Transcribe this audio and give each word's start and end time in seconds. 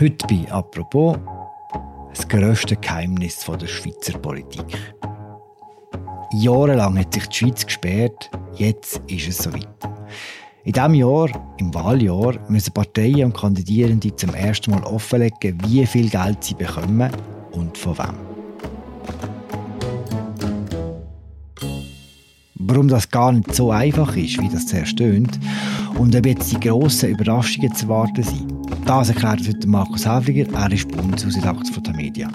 Heute 0.00 0.28
bei 0.28 0.52
«Apropos» 0.52 1.18
das 2.14 2.28
grösste 2.28 2.76
Geheimnis 2.76 3.44
der 3.44 3.66
Schweizer 3.66 4.16
Politik. 4.16 4.64
Jahrelang 6.34 6.96
hat 7.00 7.12
sich 7.12 7.26
die 7.26 7.36
Schweiz 7.36 7.66
gesperrt, 7.66 8.30
jetzt 8.54 9.02
ist 9.08 9.28
es 9.28 9.38
soweit. 9.38 9.66
In 10.62 10.72
diesem 10.72 10.94
Jahr, 10.94 11.28
im 11.56 11.74
Wahljahr, 11.74 12.38
müssen 12.48 12.72
Parteien 12.72 13.24
und 13.24 13.36
Kandidierende 13.36 14.14
zum 14.14 14.34
ersten 14.34 14.70
Mal 14.70 14.84
offenlegen, 14.84 15.58
wie 15.66 15.84
viel 15.84 16.08
Geld 16.08 16.44
sie 16.44 16.54
bekommen 16.54 17.10
und 17.50 17.76
von 17.76 17.98
wem. 17.98 18.14
Warum 22.54 22.86
das 22.86 23.10
gar 23.10 23.32
nicht 23.32 23.52
so 23.52 23.72
einfach 23.72 24.14
ist, 24.16 24.40
wie 24.40 24.48
das 24.48 24.68
zuerst 24.68 24.96
tönt, 24.96 25.40
und 25.96 26.14
ob 26.14 26.24
jetzt 26.24 26.52
die 26.52 26.60
grossen 26.60 27.10
Überraschungen 27.10 27.74
zu 27.74 27.88
warten 27.88 28.22
sind. 28.22 28.57
Das 28.88 29.10
erklärt 29.10 29.46
heute 29.46 29.68
Markus 29.68 30.06
Häfliger, 30.06 30.50
er 30.54 30.72
ist 30.72 30.88
Bundeshausredakteur 30.88 31.74
von 31.74 31.82
der 31.82 31.94
Media. 31.94 32.32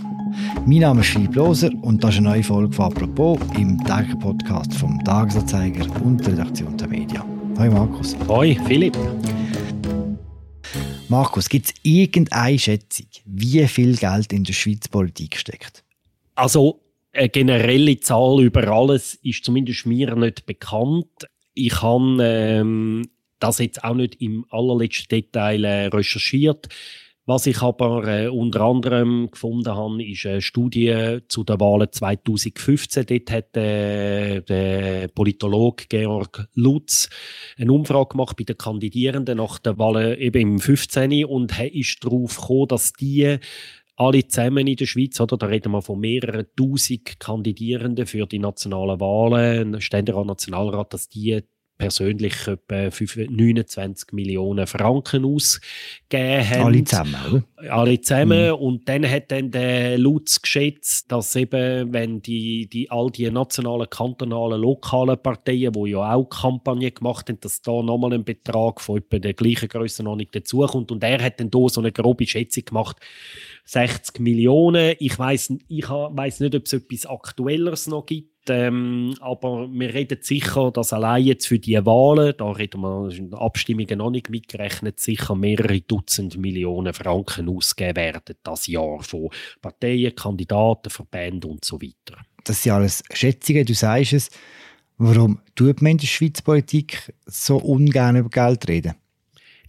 Mein 0.68 0.82
Name 0.82 1.02
ist 1.02 1.10
Philipp 1.10 1.34
Loser 1.34 1.72
und 1.82 2.04
das 2.04 2.12
ist 2.12 2.18
eine 2.20 2.30
neue 2.30 2.44
Folge 2.44 2.72
von 2.72 2.86
«Apropos» 2.86 3.40
im 3.58 3.84
täglichen 3.84 4.20
Podcast 4.20 4.72
vom 4.76 5.04
Tagesanzeiger 5.04 5.88
und 6.04 6.24
der 6.24 6.34
Redaktion 6.34 6.78
der 6.78 6.90
Media. 6.90 7.26
Hoi 7.58 7.72
Markus. 7.72 8.16
Hoi 8.28 8.56
Philipp. 8.68 8.96
Markus, 11.10 11.50
gibt 11.50 11.66
es 11.66 11.74
irgendeine 11.82 12.60
Schätzung, 12.60 13.08
wie 13.26 13.68
viel 13.68 13.98
Geld 13.98 14.32
in 14.32 14.44
der 14.44 14.54
Schweiz 14.54 14.88
Politik 14.88 15.38
steckt? 15.38 15.84
Also 16.36 16.82
eine 17.14 17.30
generelle 17.30 18.00
Zahl 18.00 18.44
über 18.44 18.68
alles 18.68 19.16
ist 19.24 19.44
zumindest 19.44 19.88
mir 19.88 20.14
nicht 20.16 20.46
bekannt. 20.46 21.28
Ich 21.56 21.82
habe 21.82 22.18
ähm, 22.22 23.02
das 23.44 23.60
jetzt 23.60 23.84
auch 23.84 23.96
nicht 23.96 24.22
im 24.22 24.46
allerletzten 24.50 25.10
Detail 25.10 25.64
äh, 25.66 25.86
recherchiert. 25.88 26.70
Was 27.26 27.46
ich 27.46 27.62
aber 27.62 28.06
äh, 28.06 28.28
unter 28.28 28.62
anderem 28.62 29.32
gefunden 29.32 29.74
habe, 29.74 30.04
ist 30.04 30.26
eine 30.26 30.42
Studie 30.42 31.20
zu 31.30 31.46
den 31.46 31.60
Wahlen 31.60 31.88
2015. 31.90 33.06
Dort 33.06 33.32
hat 33.32 33.56
äh, 33.56 34.42
der 34.42 35.08
Politologe 35.08 35.86
Georg 35.88 36.48
Lutz 36.54 37.10
eine 37.58 37.72
Umfrage 37.72 38.10
gemacht 38.10 38.36
bei 38.36 38.44
den 38.44 38.58
Kandidierenden 38.58 39.38
nach 39.38 39.60
den 39.60 39.78
Wahlen 39.78 40.18
eben 40.18 40.42
im 40.42 40.60
15. 40.60 41.24
und 41.24 41.58
er 41.58 41.74
ist 41.74 42.04
darauf 42.04 42.36
gekommen, 42.36 42.68
dass 42.68 42.92
die 42.92 43.38
alle 43.96 44.28
zusammen 44.28 44.68
in 44.68 44.76
der 44.76 44.86
Schweiz, 44.86 45.20
oder? 45.22 45.38
Da 45.38 45.46
reden 45.46 45.72
wir 45.72 45.82
von 45.82 46.00
mehreren 46.00 46.48
tausend 46.58 47.20
Kandidierenden 47.22 48.06
für 48.06 48.26
die 48.26 48.40
nationalen 48.40 49.00
Wahlen, 49.00 49.80
Ständerat, 49.82 50.26
Nationalrat, 50.26 50.94
dass 50.94 51.08
die 51.08 51.42
persönlich 51.78 52.48
etwa 52.48 52.90
29 52.90 54.14
Millionen 54.14 54.68
Franken 54.68 55.26
ausgegeben 55.26 56.50
haben. 56.50 56.64
Alle 56.64 56.84
zusammen, 56.84 57.16
oder? 57.32 57.74
Alle 57.74 58.02
zusammen. 58.02 58.48
Mhm. 58.48 58.56
Und 58.56 58.90
dann 58.90 59.10
hat 59.10 59.32
dann 59.32 59.52
der 59.52 59.98
Lutz 59.98 60.42
geschätzt, 60.42 61.12
dass 61.12 61.36
eben, 61.36 61.92
wenn 61.92 62.22
die, 62.22 62.68
die, 62.68 62.90
all 62.92 63.10
die 63.10 63.30
nationalen, 63.30 63.90
kantonalen, 63.90 64.62
lokalen 64.62 65.22
Parteien, 65.22 65.74
die 65.74 65.92
ja 65.92 66.14
auch 66.14 66.26
Kampagnen 66.26 66.94
gemacht 66.94 67.30
haben, 67.30 67.40
dass 67.42 67.62
da 67.62 67.82
nochmal 67.82 68.14
ein 68.14 68.24
Betrag 68.24 68.80
von 68.80 68.98
etwa 68.98 69.20
der 69.20 69.34
gleichen 69.34 69.68
Grössenordnung 69.68 70.28
dazukommt. 70.32 70.92
Und 70.92 71.04
er 71.04 71.22
hat 71.22 71.40
dann 71.40 71.50
da 71.50 71.68
so 71.70 71.82
eine 71.82 71.92
grobe 71.92 72.28
Schätzung 72.28 72.66
gemacht, 72.66 72.98
60 73.66 74.20
Millionen. 74.20 74.96
Ich 75.00 75.18
weiß 75.18 75.54
ich 75.68 75.90
weiss 75.90 76.40
nicht, 76.40 76.56
ob 76.56 76.66
es 76.66 76.74
etwas 76.74 77.06
Aktuelleres 77.06 77.88
noch 77.88 78.06
gibt. 78.06 78.33
Ähm, 78.50 79.16
aber 79.22 79.70
wir 79.72 79.94
reden 79.94 80.20
sicher, 80.22 80.72
dass 80.72 80.92
allein 80.94 81.24
jetzt 81.24 81.48
für 81.48 81.60
die 81.60 81.86
Wahlen, 81.86 82.34
da 82.38 82.52
reden 82.52 82.82
wir 82.82 83.10
in 83.12 83.34
Abstimmungen 83.34 83.98
noch 83.98 84.10
nicht 84.10 84.30
mitgerechnet, 84.30 85.00
sicher 85.00 85.36
mehrere 85.36 85.82
Dutzend 85.82 86.38
Millionen 86.38 86.94
Franken 86.94 87.50
ausgegeben 87.50 87.96
werden 87.96 88.36
das 88.44 88.68
Jahr 88.68 89.02
von 89.02 89.30
Parteien, 89.62 90.16
Kandidaten, 90.16 90.90
Verbänden 90.90 91.52
und 91.52 91.64
so 91.64 91.82
weiter. 91.82 92.18
Das 92.44 92.64
sind 92.64 92.74
alles 92.74 93.04
Schätzungen, 93.14 93.66
du 93.66 93.74
sagst 93.74 94.14
es. 94.14 94.30
Warum 94.98 95.40
tut 95.56 95.82
man 95.82 95.94
in 95.94 95.98
der 95.98 96.08
Schweiz 96.08 96.42
Politik 96.42 97.14
so 97.26 97.58
ungern 97.58 98.16
über 98.16 98.30
Geld 98.30 98.68
reden? 98.68 98.96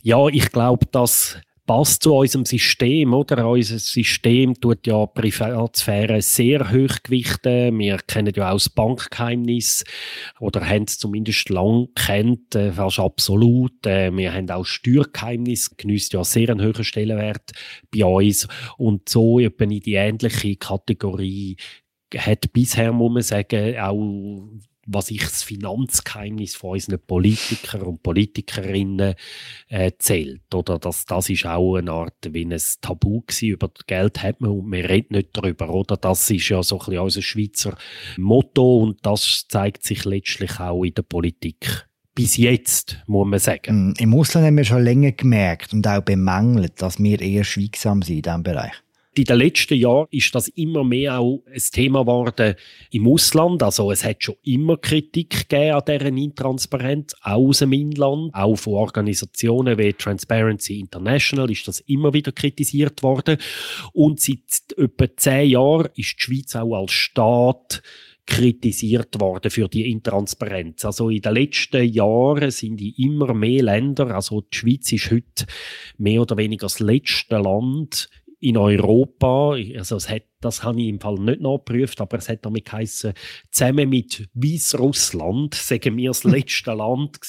Ja, 0.02 0.28
ich 0.28 0.50
glaube, 0.52 0.86
dass 0.86 1.38
passt 1.66 2.02
zu 2.02 2.14
unserem 2.14 2.44
System, 2.44 3.14
oder? 3.14 3.48
Unser 3.48 3.78
System 3.78 4.54
tut 4.54 4.86
ja 4.86 5.06
Privatsphäre 5.06 6.20
sehr 6.20 6.70
hoch 6.70 7.02
gewichten. 7.02 7.78
Wir 7.78 7.98
kennen 7.98 8.32
ja 8.36 8.50
auch 8.50 8.54
das 8.54 8.68
Bankgeheimnis 8.68 9.84
oder 10.40 10.68
haben 10.68 10.84
es 10.86 10.98
zumindest 10.98 11.48
lang 11.48 11.88
kennt, 11.94 12.54
äh, 12.54 12.72
fast 12.72 12.98
absolut. 12.98 13.86
Äh, 13.86 14.14
wir 14.14 14.34
haben 14.34 14.50
auch 14.50 14.66
Steuergeheimnis, 14.66 15.76
genießt 15.76 16.12
ja 16.12 16.24
sehr 16.24 16.50
einen 16.50 16.64
hohen 16.64 16.84
Stellenwert 16.84 17.52
bei 17.90 18.04
uns. 18.04 18.46
Und 18.76 19.08
so 19.08 19.40
eben 19.40 19.70
in 19.70 19.80
die 19.80 19.94
ähnliche 19.94 20.56
Kategorie 20.56 21.56
hat 22.16 22.52
bisher, 22.52 22.92
muss 22.92 23.12
man 23.12 23.22
sagen, 23.22 23.78
auch 23.78 24.48
was 24.86 25.10
ich 25.10 25.22
das 25.22 25.42
Finanzgeheimnis 25.42 26.54
von 26.56 26.70
unseren 26.70 27.00
Politikern 27.00 27.82
und 27.82 28.02
Politikerinnen 28.02 29.14
äh, 29.68 29.92
zählt. 29.98 30.54
Oder 30.54 30.78
das, 30.78 31.04
das 31.06 31.28
ist 31.28 31.46
auch 31.46 31.76
eine 31.76 31.92
Art 31.92 32.28
wie 32.30 32.44
ein 32.44 32.56
Tabu 32.80 33.22
gewesen. 33.22 33.48
Über 33.48 33.70
Geld 33.86 34.22
hat 34.22 34.40
man 34.40 34.50
und 34.50 34.68
man 34.68 34.80
redet 34.80 35.10
nicht 35.10 35.30
darüber. 35.32 35.70
Oder 35.70 35.96
das 35.96 36.30
ist 36.30 36.48
ja 36.48 36.62
so 36.62 36.76
ein 36.76 36.86
bisschen 36.86 37.00
unser 37.00 37.22
Schweizer 37.22 37.76
Motto 38.16 38.78
und 38.78 39.04
das 39.04 39.46
zeigt 39.48 39.84
sich 39.84 40.04
letztlich 40.04 40.60
auch 40.60 40.84
in 40.84 40.94
der 40.94 41.02
Politik. 41.02 41.86
Bis 42.14 42.36
jetzt, 42.36 42.98
muss 43.06 43.26
man 43.26 43.40
sagen. 43.40 43.88
Mm, 43.88 43.94
Im 43.98 44.14
Ausland 44.14 44.46
haben 44.46 44.56
wir 44.56 44.64
schon 44.64 44.84
länger 44.84 45.12
gemerkt 45.12 45.72
und 45.72 45.86
auch 45.88 46.00
bemängelt, 46.00 46.80
dass 46.80 47.02
wir 47.02 47.20
eher 47.20 47.42
schweigsam 47.42 48.02
sind 48.02 48.16
in 48.16 48.22
diesem 48.22 48.42
Bereich 48.44 48.83
in 49.18 49.24
den 49.24 49.38
letzten 49.38 49.74
Jahren 49.74 50.08
ist 50.10 50.34
das 50.34 50.48
immer 50.48 50.84
mehr 50.84 51.18
auch 51.18 51.42
ein 51.46 51.62
Thema 51.72 52.00
geworden 52.00 52.54
im 52.90 53.06
Ausland. 53.06 53.62
Also 53.62 53.90
es 53.90 54.04
hat 54.04 54.22
schon 54.22 54.36
immer 54.42 54.76
Kritik 54.76 55.48
gegeben 55.48 55.74
an 55.74 55.82
deren 55.86 56.16
Intransparenz, 56.16 57.14
auch 57.22 57.48
aus 57.48 57.58
dem 57.60 57.72
Inland, 57.72 58.34
auch 58.34 58.56
von 58.56 58.74
Organisationen 58.74 59.78
wie 59.78 59.92
Transparency 59.92 60.80
International 60.80 61.50
ist 61.50 61.66
das 61.68 61.80
immer 61.80 62.12
wieder 62.12 62.32
kritisiert 62.32 63.02
worden. 63.02 63.38
Und 63.92 64.20
seit 64.20 64.38
etwa 64.76 65.06
zehn 65.16 65.50
Jahren 65.50 65.88
ist 65.94 66.16
die 66.18 66.22
Schweiz 66.22 66.56
auch 66.56 66.74
als 66.74 66.92
Staat 66.92 67.82
kritisiert 68.26 69.20
worden 69.20 69.50
für 69.50 69.68
die 69.68 69.90
Intransparenz. 69.90 70.84
Also 70.84 71.10
in 71.10 71.20
den 71.20 71.34
letzten 71.34 71.84
Jahren 71.84 72.50
sind 72.50 72.80
in 72.80 72.94
immer 72.96 73.34
mehr 73.34 73.62
Länder, 73.62 74.14
also 74.14 74.40
die 74.40 74.56
Schweiz 74.56 74.90
ist 74.92 75.10
heute 75.10 75.46
mehr 75.98 76.22
oder 76.22 76.36
weniger 76.36 76.66
das 76.66 76.80
letzte 76.80 77.36
Land 77.36 78.08
in 78.44 78.58
Europa, 78.58 79.56
also 79.74 79.96
es 79.96 80.10
hat, 80.10 80.24
das 80.42 80.62
habe 80.62 80.78
ich 80.78 80.88
im 80.88 81.00
Fall 81.00 81.14
nicht 81.14 81.40
nachgeprüft, 81.40 81.98
aber 82.02 82.18
es 82.18 82.28
hat 82.28 82.44
damit 82.44 82.66
geheißen, 82.66 83.14
zusammen 83.50 83.88
mit 83.88 84.28
Weißrussland, 84.34 85.54
sagen 85.54 85.96
wir 85.96 86.10
das 86.10 86.24
letzte 86.24 86.74
Land 86.74 87.20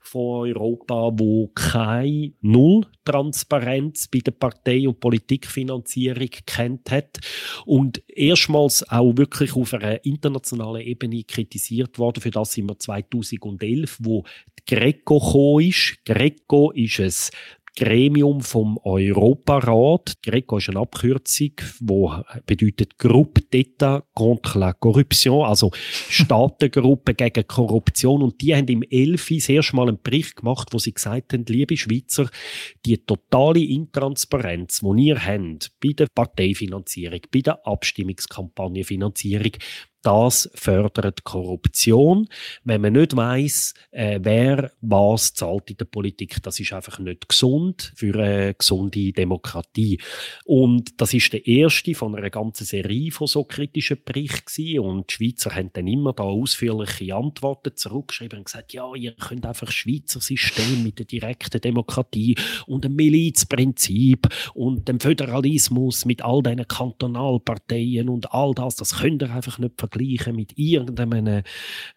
von 0.00 0.48
Europa, 0.48 1.10
wo 1.12 1.48
keine 1.48 2.32
Null-Transparenz 2.40 4.08
bei 4.08 4.20
der 4.20 4.30
Partei- 4.30 4.88
und 4.88 5.00
Politikfinanzierung 5.00 6.30
kennt 6.46 6.90
hat 6.90 7.18
und 7.66 8.02
erstmals 8.08 8.88
auch 8.88 9.18
wirklich 9.18 9.54
auf 9.54 9.74
einer 9.74 10.02
internationalen 10.06 10.80
Ebene 10.80 11.24
kritisiert 11.24 11.98
worden. 11.98 12.22
Für 12.22 12.30
das 12.30 12.52
sind 12.52 12.70
wir 12.70 12.78
2011, 12.78 13.98
wo 14.00 14.24
Greco 14.66 15.18
gekommen 15.18 15.68
ist. 15.68 15.98
Greco 16.04 16.70
ist 16.72 17.00
es 17.00 17.30
Gremium 17.78 18.40
vom 18.40 18.76
Europarat. 18.82 20.20
GRECO 20.22 20.58
ist 20.58 20.68
eine 20.68 20.80
Abkürzung, 20.80 21.52
wo 21.78 22.12
bedeutet 22.44 22.98
Groupe 22.98 23.40
d'État 23.52 24.02
contre 24.14 24.58
la 24.58 24.72
Corruption, 24.72 25.46
also 25.46 25.70
Staatengruppe 26.08 27.14
gegen 27.16 27.46
Korruption. 27.46 28.22
Und 28.22 28.40
die 28.40 28.52
haben 28.56 28.66
im 28.66 28.82
Elfi 28.82 29.36
das 29.36 29.48
erste 29.48 29.80
einen 29.80 30.02
Bericht 30.02 30.34
gemacht, 30.34 30.70
wo 30.72 30.80
sie 30.80 30.92
gesagt 30.92 31.32
haben, 31.32 31.44
liebe 31.48 31.76
Schweizer, 31.76 32.28
die 32.84 32.98
totale 32.98 33.60
Intransparenz, 33.60 34.80
die 34.80 35.06
ihr 35.06 35.24
habt 35.24 35.70
bei 35.80 35.92
der 35.92 36.08
Parteifinanzierung, 36.12 37.20
bei 37.32 37.42
der 37.42 37.64
Abstimmungskampagnenfinanzierung, 37.64 39.52
das 40.02 40.48
fördert 40.54 41.24
Korruption. 41.24 42.28
Wenn 42.64 42.80
man 42.80 42.92
nicht 42.92 43.16
weiß, 43.16 43.74
äh, 43.90 44.20
wer 44.22 44.70
was 44.80 45.34
zahlt 45.34 45.70
in 45.70 45.76
der 45.76 45.86
Politik, 45.86 46.42
das 46.42 46.60
ist 46.60 46.72
einfach 46.72 46.98
nicht 46.98 47.28
gesund 47.28 47.92
für 47.96 48.14
eine 48.14 48.54
gesunde 48.54 49.12
Demokratie. 49.12 50.00
Und 50.44 51.00
das 51.00 51.14
ist 51.14 51.32
der 51.32 51.46
erste 51.46 51.94
von 51.94 52.14
einer 52.14 52.30
ganzen 52.30 52.64
Serie 52.64 53.10
von 53.10 53.26
so 53.26 53.44
kritischen 53.44 53.98
Berichten 54.04 54.78
und 54.78 55.10
die 55.10 55.14
Schweizer 55.14 55.54
haben 55.54 55.70
dann 55.72 55.86
immer 55.86 56.12
da 56.12 56.22
ausführliche 56.22 57.14
Antworten 57.14 57.76
zurückgeschrieben 57.76 58.38
und 58.38 58.44
gesagt, 58.44 58.72
ja, 58.72 58.94
ihr 58.94 59.12
könnt 59.12 59.46
einfach 59.46 59.70
Schweizer 59.70 60.20
System 60.20 60.82
mit 60.82 60.98
der 60.98 61.06
direkten 61.06 61.60
Demokratie 61.60 62.36
und 62.66 62.84
dem 62.84 62.94
Milizprinzip 62.94 64.28
und 64.54 64.88
dem 64.88 65.00
Föderalismus 65.00 66.04
mit 66.04 66.22
all 66.22 66.42
diesen 66.42 66.68
Kantonalparteien 66.68 68.08
und 68.08 68.32
all 68.32 68.54
das, 68.54 68.76
das 68.76 68.98
könnt 68.98 69.22
ihr 69.22 69.30
einfach 69.34 69.58
nicht 69.58 69.76
vergleichen 69.88 70.36
mit 70.36 70.58
irgendeinem 70.58 71.42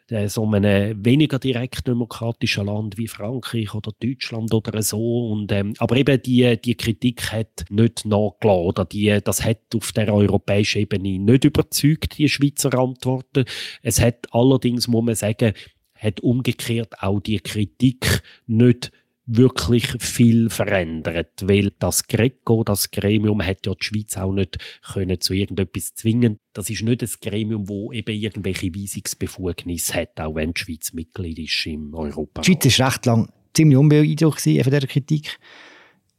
äh, 0.10 0.28
so 0.28 0.46
einem 0.46 1.04
weniger 1.06 1.40
direkt 1.40 1.88
demokratischen 1.88 2.66
Land 2.66 2.98
wie 2.98 3.08
Frankreich 3.08 3.74
oder 3.74 3.92
Deutschland 4.00 4.54
oder 4.54 4.82
so. 4.82 5.30
Und, 5.30 5.52
ähm, 5.52 5.74
aber 5.80 5.98
eben 5.98 6.22
die, 6.22 6.60
die 6.62 6.76
Kritik 6.76 7.32
hat 7.32 7.66
nicht 7.70 8.06
nachgelassen 8.06 8.66
oder 8.66 8.86
die, 8.86 9.20
das 9.24 9.44
hat 9.44 9.60
auf 9.76 9.92
der 9.92 10.14
europäischen 10.14 10.82
Ebene 10.82 11.20
nicht 11.20 11.46
überzeugt, 11.46 12.18
die 12.18 12.30
Schweizer 12.30 12.78
Antworten. 12.78 13.46
Es 13.82 14.02
hat 14.02 14.28
allerdings, 14.32 14.88
muss 14.88 15.04
man 15.04 15.16
sagen, 15.16 15.54
hat 15.96 16.20
umgekehrt 16.22 17.02
auch 17.02 17.20
die 17.20 17.40
Kritik 17.40 18.24
nicht 18.48 18.92
wirklich 19.25 19.88
viel 20.00 20.50
verändert, 20.50 21.47
weil 21.47 21.71
das 21.79 22.07
Greco, 22.07 22.63
das 22.63 22.91
Gremium, 22.91 23.41
hat 23.44 23.65
ja 23.65 23.73
die 23.73 23.83
Schweiz 23.83 24.18
auch 24.18 24.33
nicht 24.33 24.57
können 24.81 25.21
zu 25.21 25.33
irgendetwas 25.33 25.94
zwingen. 25.94 26.38
Das 26.53 26.69
ist 26.69 26.81
nicht 26.81 27.03
ein 27.03 27.09
Gremium, 27.21 27.69
wo 27.69 27.91
eben 27.91 28.15
irgendwelche 28.15 28.73
Weisungsbefugnisse 28.73 29.94
hat, 29.94 30.19
auch 30.19 30.35
wenn 30.35 30.53
die 30.53 30.62
Schweiz 30.62 30.94
Mitglied 30.94 31.39
ist 31.39 31.65
im 31.65 31.94
Europa. 31.94 32.41
Die 32.41 32.51
Schweiz 32.51 32.79
war 32.79 32.88
recht 32.88 33.06
lang 33.06 33.31
ziemlich 33.53 33.77
unbeeindruckt 33.77 34.41
von 34.41 34.53
dieser 34.53 34.88
Kritik, 34.88 35.39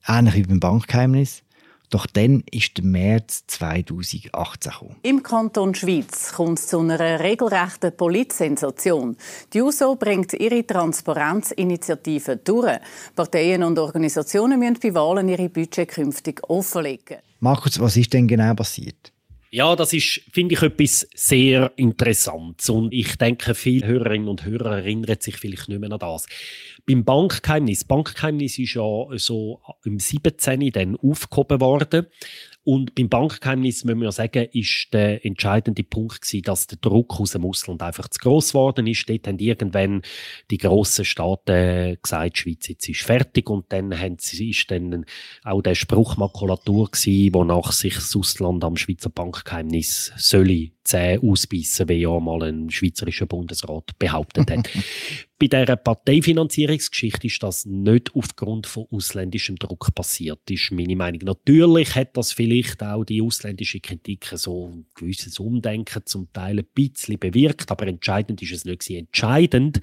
ähnlich 0.06 0.34
wie 0.34 0.42
beim 0.42 0.60
Bankgeheimnis. 0.60 1.42
Doch 1.92 2.06
dann 2.06 2.42
ist 2.50 2.78
der 2.78 2.84
März 2.84 3.44
2018 3.48 4.72
gekommen. 4.72 4.96
Im 5.02 5.22
Kanton 5.22 5.74
Schweiz 5.74 6.32
kommt 6.32 6.58
es 6.58 6.68
zu 6.68 6.78
einer 6.78 7.20
regelrechten 7.20 7.94
Politsensation. 7.94 9.14
Die 9.52 9.60
USO 9.60 9.94
bringt 9.96 10.32
ihre 10.32 10.66
Transparenzinitiative 10.66 12.38
durch. 12.38 12.78
Parteien 13.14 13.62
und 13.62 13.78
Organisationen 13.78 14.58
müssen 14.58 14.78
bei 14.82 14.94
Wahlen 14.94 15.28
ihre 15.28 15.50
Budget 15.50 15.86
künftig 15.86 16.40
offenlegen. 16.48 17.18
Markus, 17.40 17.78
was 17.78 17.98
ist 17.98 18.14
denn 18.14 18.26
genau 18.26 18.54
passiert? 18.54 19.11
Ja, 19.54 19.76
das 19.76 19.92
ist, 19.92 20.22
finde 20.32 20.54
ich, 20.54 20.62
etwas 20.62 21.06
sehr 21.14 21.72
Interessantes. 21.76 22.70
Und 22.70 22.94
ich 22.94 23.16
denke, 23.16 23.54
viele 23.54 23.86
Hörerinnen 23.86 24.28
und 24.28 24.46
Hörer 24.46 24.78
erinnern 24.78 25.18
sich 25.20 25.36
vielleicht 25.36 25.68
nicht 25.68 25.78
mehr 25.78 25.92
an 25.92 25.98
das. 25.98 26.26
Beim 26.86 27.04
Bankgeheimnis, 27.04 27.84
Bankgeheimnis 27.84 28.58
ist 28.58 28.72
ja 28.72 29.06
so 29.16 29.60
im 29.84 29.98
17. 29.98 30.70
dann 30.72 30.96
aufgehoben 30.96 31.60
worden. 31.60 32.06
Und 32.64 32.94
beim 32.94 33.08
Bankgeheimnis 33.08 33.84
müssen 33.84 34.02
wir 34.02 34.12
sagen, 34.12 34.46
ist 34.52 34.88
der 34.92 35.24
entscheidende 35.26 35.82
Punkt 35.82 36.22
gewesen, 36.22 36.42
dass 36.42 36.68
der 36.68 36.78
Druck 36.78 37.18
aus 37.18 37.32
dem 37.32 37.44
Ausland 37.44 37.82
einfach 37.82 38.06
zu 38.08 38.20
groß 38.20 38.50
geworden 38.50 38.86
ist. 38.86 39.08
Dort 39.08 39.26
haben 39.26 39.38
irgendwann 39.40 40.02
die 40.50 40.58
grossen 40.58 41.04
Staaten 41.04 41.98
gesagt, 42.00 42.36
die 42.36 42.40
Schweiz 42.40 42.68
jetzt 42.68 42.88
ist 42.88 43.02
fertig. 43.02 43.50
Und 43.50 43.72
dann 43.72 43.98
haben 43.98 44.16
sie, 44.20 44.50
ist 44.50 44.70
dann 44.70 45.04
auch 45.42 45.60
der 45.60 45.74
Spruch 45.74 46.16
Makulatur 46.16 46.88
gewesen, 46.88 47.34
wonach 47.34 47.72
sich 47.72 47.94
das 47.94 48.14
Ausland 48.14 48.62
am 48.62 48.76
Schweizer 48.76 49.10
Bankgeheimnis 49.10 50.12
solle 50.16 50.70
Zähne 50.84 51.20
ausbeissen, 51.22 51.88
wie 51.88 51.94
ja 51.94 52.18
mal 52.20 52.44
ein 52.44 52.70
schweizerischer 52.70 53.26
Bundesrat 53.26 53.98
behauptet 53.98 54.50
hat. 54.50 54.68
Bei 55.42 55.48
dieser 55.48 55.74
Parteifinanzierungsgeschichte 55.74 57.26
ist 57.26 57.42
das 57.42 57.66
nicht 57.66 58.14
aufgrund 58.14 58.68
von 58.68 58.86
ausländischem 58.92 59.56
Druck 59.56 59.92
passiert, 59.92 60.48
ist 60.48 60.70
meine 60.70 60.94
Meinung. 60.94 61.22
Natürlich 61.24 61.96
hat 61.96 62.16
das 62.16 62.30
vielleicht 62.30 62.80
auch 62.80 63.02
die 63.02 63.20
ausländische 63.20 63.80
Kritik 63.80 64.32
so 64.36 64.68
ein 64.68 64.86
gewisses 64.94 65.40
Umdenken 65.40 66.02
zum 66.04 66.32
Teil 66.32 66.60
ein 66.60 66.66
bisschen 66.72 67.18
bewirkt, 67.18 67.72
aber 67.72 67.88
entscheidend 67.88 68.40
ist 68.40 68.52
es 68.52 68.64
nicht. 68.64 68.88
Entscheidend, 68.88 69.80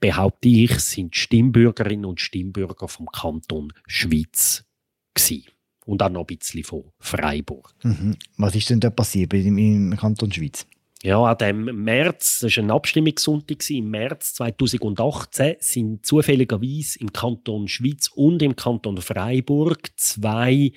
behaupte 0.00 0.50
ich, 0.50 0.78
sind 0.80 1.16
Stimmbürgerinnen 1.16 2.04
und 2.04 2.20
Stimmbürger 2.20 2.86
vom 2.86 3.06
Kanton 3.06 3.72
Schweiz 3.86 4.66
gewesen 5.14 5.46
und 5.86 6.02
auch 6.02 6.10
noch 6.10 6.28
ein 6.28 6.36
bisschen 6.36 6.62
von 6.62 6.92
Freiburg. 6.98 7.74
Mhm. 7.84 8.16
Was 8.36 8.54
ist 8.54 8.68
denn 8.68 8.80
da 8.80 8.90
passiert 8.90 9.32
im 9.32 9.96
Kanton 9.96 10.30
Schweiz? 10.30 10.66
Ja, 11.02 11.22
an 11.22 11.38
dem 11.38 11.84
März, 11.84 12.40
das 12.40 12.56
war 12.56 12.64
ein 12.64 12.70
Abstimmungssonntag, 12.70 13.70
im 13.70 13.90
März 13.90 14.34
2018 14.34 15.56
sind 15.58 16.04
zufälligerweise 16.04 16.98
im 17.00 17.10
Kanton 17.10 17.68
Schweiz 17.68 18.08
und 18.14 18.42
im 18.42 18.54
Kanton 18.54 18.98
Freiburg 18.98 19.90
zwei 19.96 20.72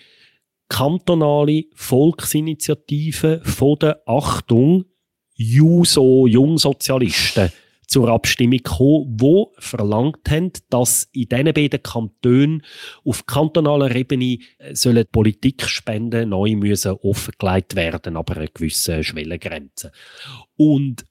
kantonale 0.70 1.66
Volksinitiativen 1.75 3.44
von 3.44 3.78
der 3.80 4.02
Achtung 4.06 4.86
Juso 5.36 6.26
Jungsozialisten 6.26 7.52
zur 7.94 8.10
Abstimmung 8.10 8.57
gekommen, 8.57 9.18
wo 9.19 9.54
verlangt 9.60 10.28
haben, 10.28 10.51
dass 10.72 11.07
in 11.12 11.30
diesen 11.30 11.54
beiden 11.54 11.84
Kantonen 11.84 12.63
auf 13.06 13.28
kantonaler 13.28 13.95
Ebene 13.95 14.40
äh, 14.57 14.74
sollen 14.74 15.06
Politikspenden 15.12 16.30
neu 16.30 16.56
müssen 16.56 16.94
offengelegt 17.04 17.75
werden, 17.75 18.18
aber 18.18 18.38
eine 18.38 18.48
gewisse 18.48 19.04
Schwellengrenze. 19.04 19.92
Und 20.57 21.06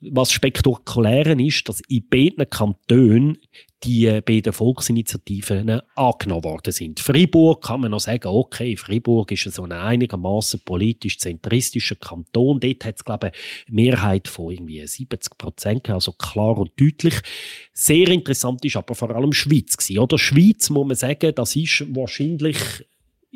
was 0.00 0.30
spektakulär 0.30 1.38
ist, 1.38 1.68
dass 1.68 1.80
in 1.88 2.06
beiden 2.08 2.48
Kantonen 2.48 3.38
die 3.84 4.20
beiden 4.22 4.52
Volksinitiativen 4.52 5.80
angenommen 5.94 6.44
worden 6.44 6.72
sind. 6.72 6.98
Fribourg 6.98 7.62
kann 7.62 7.82
man 7.82 7.90
noch 7.90 8.00
sagen, 8.00 8.28
okay, 8.28 8.76
Fribourg 8.76 9.30
ist 9.32 9.44
so 9.52 9.62
ein 9.64 9.72
einigermaßen 9.72 10.60
politisch 10.64 11.18
zentristischer 11.18 11.94
Kanton. 11.96 12.58
Dort 12.58 12.84
hat 12.84 12.96
es, 12.96 13.04
glaube 13.04 13.28
ich, 13.32 13.68
eine 13.68 13.74
Mehrheit 13.74 14.28
von 14.28 14.50
irgendwie 14.50 14.86
70 14.86 15.38
Prozent, 15.38 15.90
also 15.90 16.12
klar 16.12 16.58
und 16.58 16.72
deutlich. 16.80 17.14
Sehr 17.72 18.08
interessant 18.08 18.64
ist 18.64 18.76
aber 18.76 18.94
vor 18.94 19.14
allem 19.14 19.32
Schweiz 19.32 19.76
oder? 19.98 20.18
Schweiz, 20.18 20.70
muss 20.70 20.86
man 20.86 20.96
sagen, 20.96 21.34
das 21.34 21.54
ist 21.54 21.84
wahrscheinlich 21.94 22.56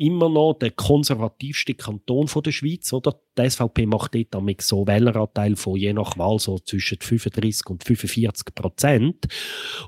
immer 0.01 0.31
noch 0.31 0.55
der 0.55 0.71
konservativste 0.71 1.75
Kanton 1.75 2.27
der 2.43 2.53
Schweiz, 2.53 2.93
oder? 2.93 3.21
Die 3.37 3.49
SVP 3.49 3.85
macht 3.85 4.15
dort 4.15 4.29
damit 4.31 4.63
so 4.63 4.87
Wähleranteil 4.87 5.57
von 5.57 5.77
je 5.77 5.93
nach 5.93 6.17
Wahl 6.17 6.39
so 6.39 6.59
zwischen 6.59 6.99
35 7.01 7.67
und 7.67 7.85
45 7.85 8.55
Prozent. 8.55 9.29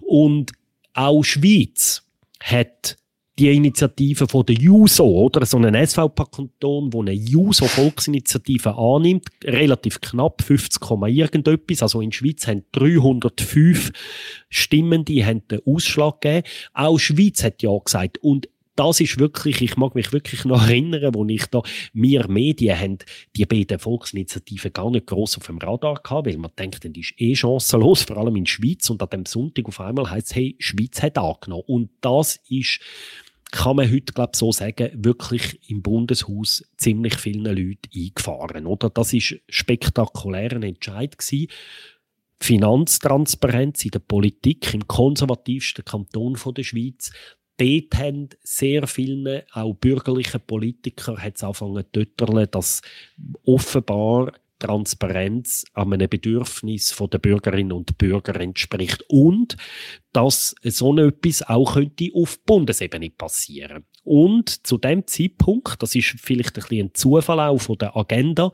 Und 0.02 0.52
auch 0.92 1.22
Schweiz 1.22 2.06
hat 2.42 2.96
die 3.38 3.56
Initiative 3.56 4.28
von 4.28 4.44
der 4.44 4.56
JUSO, 4.56 5.06
oder? 5.06 5.46
So 5.46 5.56
einen 5.56 5.74
SVP-Kanton, 5.86 6.92
wo 6.92 7.00
eine 7.00 7.12
JUSO-Volksinitiative 7.12 8.76
annimmt, 8.76 9.28
relativ 9.42 10.02
knapp, 10.02 10.42
50, 10.42 10.82
irgendetwas. 11.06 11.82
Also 11.82 12.02
in 12.02 12.12
Schweiz 12.12 12.46
haben 12.46 12.64
305 12.72 13.90
Stimmen, 14.50 15.06
die 15.06 15.24
haben 15.24 15.48
den 15.48 15.60
Ausschlag 15.64 16.20
gegeben. 16.20 16.46
Auch 16.74 16.98
Schweiz 16.98 17.42
hat 17.42 17.62
ja 17.62 17.70
gesagt. 17.82 18.18
Und 18.18 18.48
das 18.74 19.00
ist 19.00 19.18
wirklich, 19.18 19.60
ich 19.60 19.76
mag 19.76 19.94
mich 19.94 20.12
wirklich 20.12 20.44
noch 20.44 20.62
erinnern, 20.68 21.14
wo 21.14 21.24
ich 21.26 21.46
da, 21.46 21.62
wir 21.92 22.28
Medien 22.28 22.78
haben 22.78 22.98
die 23.36 23.46
beiden 23.46 23.78
Volksinitiativen 23.78 24.72
gar 24.72 24.90
nicht 24.90 25.06
groß 25.06 25.38
auf 25.38 25.46
dem 25.46 25.58
Radar 25.58 26.00
gehabt, 26.02 26.26
weil 26.26 26.38
man 26.38 26.52
denkt, 26.58 26.84
dann 26.84 26.94
ist 26.94 27.14
eh 27.18 27.34
chancenlos, 27.34 28.02
vor 28.02 28.16
allem 28.16 28.36
in 28.36 28.44
der 28.44 28.50
Schweiz. 28.50 28.88
Und 28.90 29.02
an 29.02 29.10
dem 29.10 29.26
Sonntag 29.26 29.66
auf 29.66 29.80
einmal 29.80 30.10
heißt 30.10 30.28
es, 30.28 30.34
hey, 30.34 30.56
Schweiz 30.58 31.02
hat 31.02 31.18
angenommen. 31.18 31.64
Und 31.66 31.90
das 32.00 32.40
ist, 32.48 32.80
kann 33.50 33.76
man 33.76 33.90
heute, 33.90 34.12
glaube 34.14 34.36
so 34.36 34.52
sagen, 34.52 34.90
wirklich 34.94 35.58
im 35.68 35.82
Bundeshaus 35.82 36.64
ziemlich 36.78 37.16
vielen 37.16 37.44
Leuten 37.44 37.90
eingefahren, 37.94 38.66
oder? 38.66 38.88
Das 38.88 39.12
ist 39.12 39.36
spektakulärer 39.48 40.62
Entscheid 40.62 41.18
gewesen. 41.18 41.48
Finanztransparenz 42.40 43.84
in 43.84 43.92
der 43.92 44.00
Politik 44.00 44.74
im 44.74 44.88
konservativsten 44.88 45.84
Kanton 45.84 46.36
der 46.56 46.64
Schweiz 46.64 47.12
dort 47.62 47.94
haben 47.98 48.28
sehr 48.42 48.86
viele, 48.86 49.44
auch 49.52 49.74
bürgerliche 49.74 50.38
Politiker, 50.38 51.16
hat 51.18 51.42
angefangen 51.42 51.84
zu 51.92 52.04
dass 52.50 52.82
offenbar 53.44 54.32
Transparenz 54.62 55.64
an 55.74 55.92
einem 55.92 56.08
Bedürfnis 56.08 56.96
der 57.10 57.18
Bürgerinnen 57.18 57.72
und 57.72 57.98
Bürger 57.98 58.40
entspricht 58.40 59.04
und 59.08 59.56
dass 60.12 60.54
so 60.62 60.96
etwas 60.98 61.42
auch 61.42 61.74
könnte 61.74 62.10
auf 62.14 62.38
Bundesebene 62.44 63.10
passieren. 63.10 63.84
Und 64.04 64.64
zu 64.64 64.78
dem 64.78 65.04
Zeitpunkt, 65.06 65.82
das 65.82 65.96
ist 65.96 66.14
vielleicht 66.20 66.56
ein, 66.56 66.62
bisschen 66.62 66.86
ein 66.86 66.94
Zufall 66.94 67.40
auch 67.40 67.58
von 67.58 67.78
der 67.78 67.96
Agenda, 67.96 68.52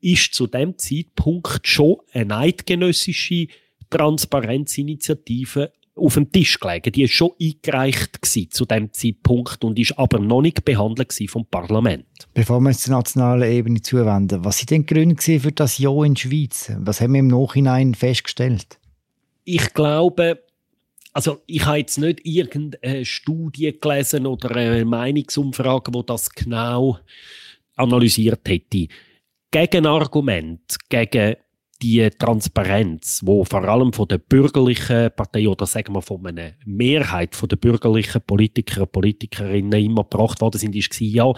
ist 0.00 0.34
zu 0.34 0.46
dem 0.46 0.78
Zeitpunkt 0.78 1.66
schon 1.66 1.96
eine 2.12 2.38
eidgenössische 2.38 3.48
Transparenzinitiative 3.90 5.72
auf 6.00 6.14
dem 6.14 6.32
Tisch 6.32 6.58
gelegen. 6.58 6.92
Die 6.92 7.02
ist 7.02 7.12
schon 7.12 7.32
eingereicht 7.40 8.18
zu 8.24 8.64
dem 8.64 8.92
Zeitpunkt 8.92 9.62
und 9.62 9.78
ist 9.78 9.98
aber 9.98 10.18
noch 10.18 10.42
nicht 10.42 10.64
behandelt 10.64 11.14
vom 11.28 11.46
Parlament. 11.46 12.06
Bevor 12.34 12.60
wir 12.60 12.68
uns 12.68 12.80
zur 12.80 12.94
nationalen 12.94 13.50
Ebene 13.50 13.82
zuwenden, 13.82 14.44
was 14.44 14.58
sind 14.58 14.70
denn 14.70 14.86
die 14.86 14.94
Gründe 14.94 15.40
für 15.40 15.52
das 15.52 15.78
Ja 15.78 15.90
in 16.04 16.14
der 16.14 16.20
Schweiz? 16.20 16.72
Was 16.78 17.00
haben 17.00 17.12
wir 17.12 17.20
im 17.20 17.28
Nachhinein 17.28 17.94
festgestellt? 17.94 18.78
Ich 19.44 19.72
glaube, 19.74 20.42
also 21.12 21.42
ich 21.46 21.64
habe 21.66 21.78
jetzt 21.78 21.98
nicht 21.98 22.20
irgendeine 22.24 23.04
Studie 23.04 23.76
gelesen 23.80 24.26
oder 24.26 24.54
eine 24.54 24.84
Meinungsumfrage, 24.84 25.92
wo 25.92 26.02
das 26.02 26.30
genau 26.30 26.98
analysiert 27.76 28.48
hätte. 28.48 28.88
Gegenargument 29.50 30.76
gegen 30.88 31.36
die 31.82 32.08
Transparenz, 32.10 33.22
wo 33.24 33.44
vor 33.44 33.64
allem 33.64 33.92
von 33.92 34.08
der 34.08 34.18
bürgerlichen 34.18 35.10
Partei 35.14 35.48
oder 35.48 35.66
sagen 35.66 35.94
wir 35.94 36.02
von 36.02 36.26
einer 36.26 36.52
Mehrheit 36.64 37.34
von 37.34 37.48
der 37.48 37.56
bürgerlichen 37.56 38.20
Politiker 38.22 38.82
und 38.82 38.92
Politikerinnen 38.92 39.84
immer 39.84 40.04
gebracht 40.04 40.40
worden 40.40 40.58
sind, 40.58 40.76
ist 40.76 41.00
ja, 41.00 41.32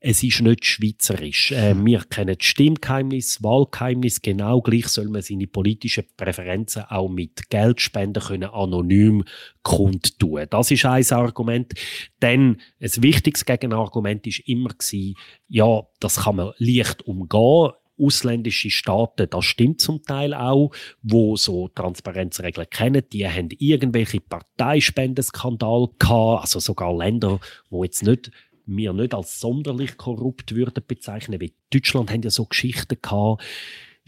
es 0.00 0.22
ist 0.22 0.40
nicht 0.42 0.64
schweizerisch. 0.64 1.50
Äh, 1.50 1.74
wir 1.84 2.00
kennen 2.04 2.36
das 2.38 2.46
Stimmgeheimnis, 2.46 3.42
Wahlgeheimnis, 3.42 4.22
genau 4.22 4.60
gleich 4.60 4.86
soll 4.86 5.08
man 5.08 5.22
seine 5.22 5.48
politischen 5.48 6.04
Präferenzen 6.16 6.84
auch 6.88 7.08
mit 7.08 7.50
Geldspenden 7.50 8.22
können 8.22 8.50
anonym 8.50 9.24
kundtun. 9.62 10.46
Das 10.50 10.70
ist 10.70 10.84
ein 10.84 11.04
Argument. 11.10 11.72
Dann 12.20 12.60
ein 12.80 13.02
wichtiges 13.02 13.44
Gegenargument 13.44 14.26
ist 14.26 14.40
immer 14.46 14.70
gewesen, 14.70 15.16
ja, 15.48 15.82
das 15.98 16.22
kann 16.22 16.36
man 16.36 16.52
leicht 16.58 17.02
umgehen 17.02 17.72
ausländische 17.98 18.70
Staaten, 18.70 19.28
das 19.30 19.44
stimmt 19.44 19.80
zum 19.80 20.02
Teil 20.02 20.34
auch, 20.34 20.70
wo 21.02 21.36
so 21.36 21.68
Transparenzregeln 21.68 22.68
kennen, 22.70 23.02
die 23.12 23.26
haben 23.28 23.48
irgendwelche 23.58 24.20
Parteispendeskandale 24.20 25.88
gehabt, 25.98 26.42
also 26.42 26.60
sogar 26.60 26.96
Länder, 26.96 27.40
wo 27.70 27.84
jetzt 27.84 28.02
nicht 28.02 28.30
wir 28.68 28.92
nicht 28.92 29.14
als 29.14 29.40
sonderlich 29.40 29.96
korrupt 29.96 30.54
würden 30.54 30.84
bezeichnen. 30.86 31.40
Wie 31.40 31.54
Deutschland 31.72 32.10
haben 32.10 32.22
ja 32.22 32.30
so 32.30 32.44
Geschichten 32.44 32.98
gehabt, 33.00 33.42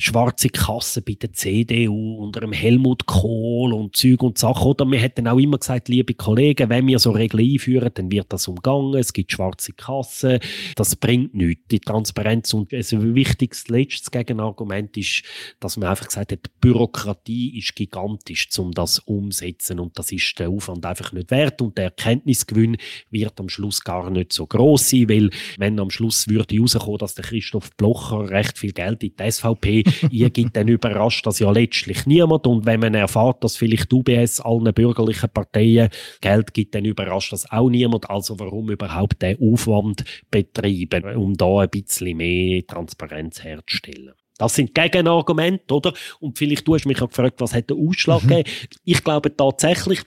schwarze 0.01 0.49
Kasse 0.49 1.03
bei 1.03 1.13
der 1.13 1.33
CDU 1.33 2.17
unter 2.17 2.41
dem 2.41 2.53
Helmut 2.53 3.05
Kohl 3.07 3.75
und 3.75 3.97
Züg 3.97 4.23
und 4.23 4.39
Sachen. 4.39 4.67
Oder 4.67 4.91
wir 4.91 4.99
hätten 4.99 5.29
auch 5.29 5.39
immer 5.39 5.59
gesagt, 5.59 5.89
liebe 5.89 6.15
Kollegen, 6.15 6.71
wenn 6.71 6.87
wir 6.87 6.99
so 6.99 7.11
Regeln 7.11 7.53
einführen, 7.53 7.91
dann 7.93 8.11
wird 8.11 8.33
das 8.33 8.49
umgangen, 8.49 8.95
es 8.95 9.13
gibt 9.13 9.33
schwarze 9.33 9.73
Kassen, 9.73 10.39
das 10.75 10.97
bringt 10.97 11.35
nichts. 11.35 11.65
Die 11.71 11.81
Transparenz 11.81 12.55
und 12.55 12.73
ein 12.73 13.15
wichtiges 13.15 13.69
letztes 13.69 14.11
Gegenargument 14.11 14.97
ist, 14.97 15.23
dass 15.61 15.77
man 15.77 15.91
einfach 15.91 16.07
gesagt 16.07 16.33
hat, 16.33 16.47
die 16.47 16.51
Bürokratie 16.61 17.59
ist 17.59 17.77
gigantisch, 17.77 18.49
um 18.59 18.73
das 18.73 19.01
umsetzen 19.01 19.79
und 19.81 19.99
das 19.99 20.13
ist 20.13 20.39
der 20.39 20.49
Aufwand 20.49 20.87
einfach 20.87 21.13
nicht 21.13 21.31
wert 21.31 21.61
und 21.61 21.77
der 21.77 21.85
Erkenntnisgewinn 21.85 22.79
wird 23.11 23.39
am 23.39 23.49
Schluss 23.49 23.83
gar 23.83 24.11
nicht 24.11 24.33
so 24.33 24.47
groß 24.47 24.91
sein, 24.91 25.09
weil 25.09 25.31
wenn 25.59 25.79
am 25.79 25.91
Schluss 25.91 26.29
würde 26.29 26.59
rauskommen, 26.59 26.99
dass 26.99 27.15
der 27.15 27.25
Christoph 27.25 27.71
Blocher 27.77 28.31
recht 28.31 28.59
viel 28.59 28.73
Geld 28.73 29.03
in 29.03 29.13
die 29.19 29.31
SVP 29.31 29.85
ihr 30.11 30.31
gibt, 30.31 30.57
dann 30.57 30.69
überrascht 30.69 31.27
das 31.27 31.39
ja 31.39 31.51
letztlich 31.51 32.07
niemand. 32.07 32.47
Und 32.47 32.67
wenn 32.67 32.81
man 32.81 32.95
erfährt, 32.95 33.43
dass 33.45 33.57
vielleicht 33.57 33.93
UBS 33.93 34.41
allen 34.41 34.73
bürgerlichen 34.73 35.31
Parteien 35.31 35.91
Geld 36.21 36.55
gibt, 36.55 36.75
dann 36.75 36.85
überrascht 36.85 37.33
das 37.33 37.51
auch 37.51 37.69
niemand. 37.69 38.09
Also 38.11 38.39
warum 38.39 38.71
überhaupt 38.71 39.23
den 39.23 39.39
Aufwand 39.41 40.05
betreiben, 40.31 41.17
um 41.17 41.37
da 41.37 41.61
ein 41.61 41.71
bisschen 41.71 42.17
mehr 42.17 42.67
Transparenz 42.67 43.43
herzustellen? 43.43 44.13
Das 44.39 44.55
sind 44.55 44.75
Gegenargumente, 44.75 45.75
oder? 45.75 45.93
Und 46.19 46.39
vielleicht 46.39 46.67
du 46.67 46.75
hast 46.75 46.87
mich 46.87 47.03
auch 47.03 47.09
gefragt, 47.09 47.41
was 47.41 47.53
hat 47.55 47.69
der 47.69 47.77
Ausschlag 47.77 48.23
mhm. 48.23 48.29
gegeben? 48.29 48.51
Ich 48.85 49.05
glaube 49.05 49.37
tatsächlich, 49.37 50.01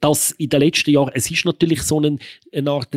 dass 0.00 0.32
in 0.32 0.48
den 0.48 0.60
letzten 0.60 0.90
Jahren, 0.90 1.12
es 1.14 1.30
ist 1.30 1.44
natürlich 1.44 1.82
so 1.82 1.98
eine, 1.98 2.18
eine 2.52 2.70
Art 2.70 2.88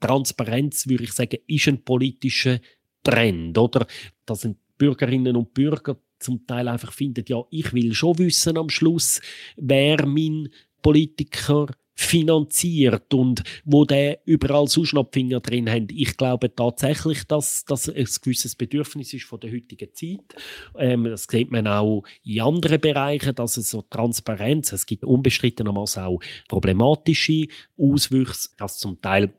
Transparenz, 0.00 0.86
würde 0.86 1.04
ich 1.04 1.12
sagen, 1.12 1.38
ist 1.46 1.66
ein 1.66 1.82
politischer 1.82 2.60
Trend, 3.02 3.56
oder? 3.58 3.86
Da 4.26 4.34
sind 4.34 4.58
Bürgerinnen 4.78 5.36
und 5.36 5.54
Bürger 5.54 5.96
zum 6.18 6.46
Teil 6.46 6.68
einfach 6.68 6.92
finden, 6.92 7.24
ja, 7.28 7.42
ich 7.50 7.72
will 7.72 7.92
schon 7.94 8.18
wissen 8.18 8.56
am 8.56 8.70
Schluss, 8.70 9.20
wer 9.56 10.06
mein 10.06 10.48
Politiker 10.82 11.66
finanziert 11.96 13.14
und 13.14 13.42
wo 13.64 13.84
der 13.84 14.20
überall 14.24 14.66
Suschnappfinger 14.66 15.40
drin 15.40 15.70
haben. 15.70 15.86
Ich 15.90 16.16
glaube 16.16 16.52
tatsächlich, 16.54 17.24
dass 17.24 17.64
das 17.64 17.88
ein 17.88 18.06
gewisses 18.22 18.56
Bedürfnis 18.56 19.14
ist 19.14 19.24
von 19.26 19.38
der 19.38 19.52
heutigen 19.52 19.94
Zeit. 19.94 20.34
Ähm, 20.76 21.04
das 21.04 21.26
sieht 21.30 21.52
man 21.52 21.68
auch 21.68 22.02
in 22.24 22.40
anderen 22.40 22.80
Bereichen, 22.80 23.34
dass 23.34 23.56
es 23.56 23.70
so 23.70 23.82
Transparenz, 23.82 24.72
es 24.72 24.86
gibt 24.86 25.04
unbestrittenermaßen 25.04 26.02
auch 26.02 26.20
problematische 26.48 27.46
Auswüchse, 27.78 28.50
dass 28.56 28.78
zum 28.78 29.00
Teil 29.00 29.32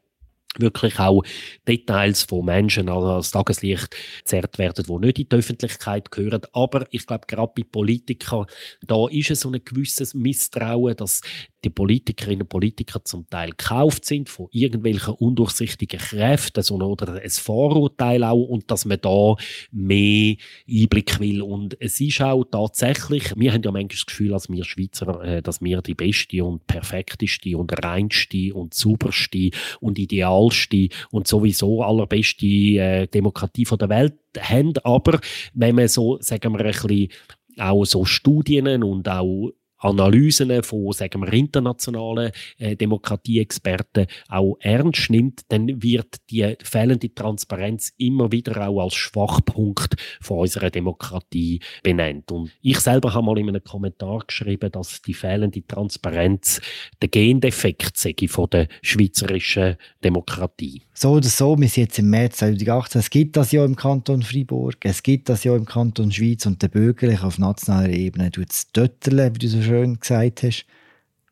wirklich 0.60 1.00
auch 1.00 1.24
Details 1.68 2.24
von 2.24 2.46
Menschen 2.46 2.90
als 2.90 3.32
Tageslicht 3.32 3.96
zerrt 4.24 4.58
werden, 4.58 4.86
die 4.88 5.06
nicht 5.06 5.20
in 5.20 5.30
die 5.30 5.36
Öffentlichkeit 5.36 6.12
gehören. 6.12 6.42
Aber 6.54 6.86
ich 6.92 7.06
glaube, 7.06 7.26
gerade 7.28 7.54
bei 7.56 7.64
Politikern, 7.64 8.46
da 8.86 9.08
ist 9.08 9.32
es 9.32 9.42
so 9.42 9.52
ein 9.52 9.64
gewisses 9.64 10.14
Misstrauen, 10.14 10.96
dass 10.96 11.22
die 11.66 11.70
Politikerinnen 11.72 12.44
und 12.44 12.50
Politiker 12.50 13.04
zum 13.04 13.28
Teil 13.30 13.50
gekauft 13.50 14.06
sind 14.06 14.30
von 14.30 14.48
irgendwelchen 14.52 15.16
undurchsichtigen 15.16 16.00
Kräften 16.00 16.64
oder 16.82 17.22
ein 17.22 17.30
Vorurteil 17.30 18.24
auch 18.24 18.44
und 18.44 18.70
dass 18.70 18.86
man 18.86 19.02
da 19.02 19.36
mehr 19.72 20.36
Einblick 20.70 21.20
will. 21.20 21.42
Und 21.42 21.76
es 21.82 22.00
ist 22.00 22.22
auch 22.22 22.46
tatsächlich, 22.46 23.34
wir 23.36 23.52
haben 23.52 23.64
ja 23.64 23.72
manchmal 23.72 23.88
das 23.88 24.06
Gefühl, 24.06 24.34
als 24.34 24.50
wir 24.50 24.64
Schweizer, 24.64 25.22
äh, 25.24 25.42
dass 25.42 25.62
wir 25.62 25.82
die 25.82 25.96
beste 25.96 26.44
und 26.44 26.66
perfekteste 26.68 27.58
und 27.58 27.74
reinste 27.84 28.54
und 28.54 28.74
sauberste 28.74 29.50
und 29.80 29.98
idealste 29.98 30.90
und 31.12 31.28
sowieso 31.28 31.82
allerbeste 31.82 32.46
äh, 32.46 33.08
Demokratie 33.08 33.66
von 33.66 33.80
der 33.80 33.90
Welt 33.90 34.16
haben. 34.40 34.74
Aber 34.84 35.20
wenn 35.54 35.76
man 35.76 35.88
so, 35.88 36.18
sagen 36.22 36.54
wir, 36.54 36.60
ein 36.60 36.72
bisschen 36.72 37.10
auch 37.58 37.86
so 37.86 38.06
Studien 38.06 38.84
und 38.84 39.08
auch 39.08 39.52
Analysen 39.86 40.64
von 40.64 40.92
sagen 40.92 41.22
wir, 41.22 41.34
internationalen 41.34 42.32
äh, 42.58 42.76
Demokratieexperten 42.76 44.08
auch 44.30 44.58
ernst 44.60 45.10
nimmt, 45.10 45.42
dann 45.50 45.82
wird 45.82 46.18
die 46.30 46.56
fehlende 46.64 47.14
Transparenz 47.14 47.94
immer 47.98 48.32
wieder 48.32 48.68
auch 48.68 48.84
als 48.84 48.96
Schwachpunkt 48.96 49.96
von 50.22 50.40
unserer 50.40 50.70
Demokratie 50.70 51.60
benannt. 51.84 52.32
Und 52.32 52.52
ich 52.62 52.80
selber 52.80 53.14
habe 53.14 53.26
mal 53.26 53.38
in 53.38 53.50
einem 53.50 53.64
Kommentar 53.64 54.24
geschrieben, 54.26 54.72
dass 54.72 55.02
die 55.02 55.14
fehlende 55.14 55.66
Transparenz 55.66 56.62
der 57.02 57.10
Gendefekt 57.10 57.98
sei 57.98 58.16
von 58.28 58.50
der 58.50 58.68
schweizerischen 58.82 59.76
Demokratie. 60.04 60.82
So 60.94 61.12
oder 61.12 61.28
so, 61.28 61.60
wir 61.60 61.68
sind 61.68 61.84
jetzt 61.88 62.00
im 62.00 62.10
März 62.10 62.38
2018, 62.38 63.00
es 63.00 63.10
gibt 63.10 63.36
das 63.36 63.52
ja 63.52 63.66
im 63.66 63.76
Kanton 63.76 64.24
Freiburg, 64.24 64.78
es 64.82 65.04
gibt 65.04 65.28
das 65.28 65.44
ja 65.44 65.56
im 65.56 65.66
Kanton 65.66 66.12
Schweiz 66.12 66.46
und 66.46 66.62
der 66.62 66.70
Bürgerliche 66.70 67.26
auf 67.26 67.38
nationaler 67.38 67.90
Ebene 67.90 68.32
tut 68.32 68.50
es 68.50 68.72
dötteln, 68.72 69.36
wie 69.36 69.40
du 69.40 69.48
so 69.48 69.62
schön 69.62 69.75
gesagt 69.84 70.44
hast. 70.44 70.66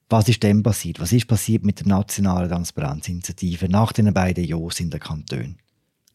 Was 0.10 0.30
ist 0.30 0.44
denn 0.44 0.62
passiert? 0.62 1.00
Was 1.00 1.14
ist 1.14 1.28
passiert 1.28 1.64
mit 1.64 1.80
der 1.80 1.88
nationalen 1.88 2.50
Transparenzinitiative 2.50 3.68
nach 3.70 3.94
den 3.94 4.14
beiden 4.14 4.44
Jahren 4.44 4.72
in 4.80 4.90
den 4.90 5.00
Kantonen? 5.00 5.58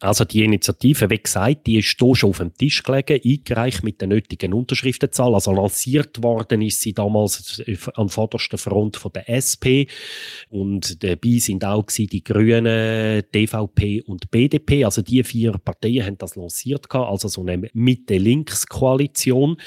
Also 0.01 0.23
die 0.23 0.45
Initiative, 0.45 1.09
wie 1.09 1.17
gesagt, 1.17 1.67
die 1.67 1.79
ist 1.79 1.97
hier 1.99 2.15
schon 2.15 2.29
auf 2.29 2.37
dem 2.37 2.53
Tisch 2.53 2.83
gelegen, 2.83 3.19
eingereicht 3.21 3.83
mit 3.83 3.99
der 3.99 4.07
nötigen 4.07 4.53
Unterschriftenzahl. 4.53 5.33
Also 5.33 5.51
lanciert 5.51 6.23
worden 6.23 6.61
ist 6.61 6.79
sie 6.81 6.93
damals 6.93 7.61
an 7.95 8.07
vorderster 8.07 8.57
Front 8.57 8.95
von 8.95 9.11
der 9.11 9.27
SP 9.27 9.91
und 10.49 11.03
dabei 11.03 11.39
sind 11.39 11.65
auch 11.65 11.85
die 11.87 12.23
Grünen, 12.23 13.23
DVP 13.35 14.01
und 14.03 14.31
BDP. 14.31 14.85
Also 14.85 15.01
die 15.01 15.23
vier 15.23 15.51
Parteien 15.57 16.05
haben 16.05 16.17
das 16.17 16.37
lanciert 16.37 16.89
also 16.93 17.27
so 17.27 17.41
eine 17.41 17.69
Mitte-Links-Koalition. 17.73 19.57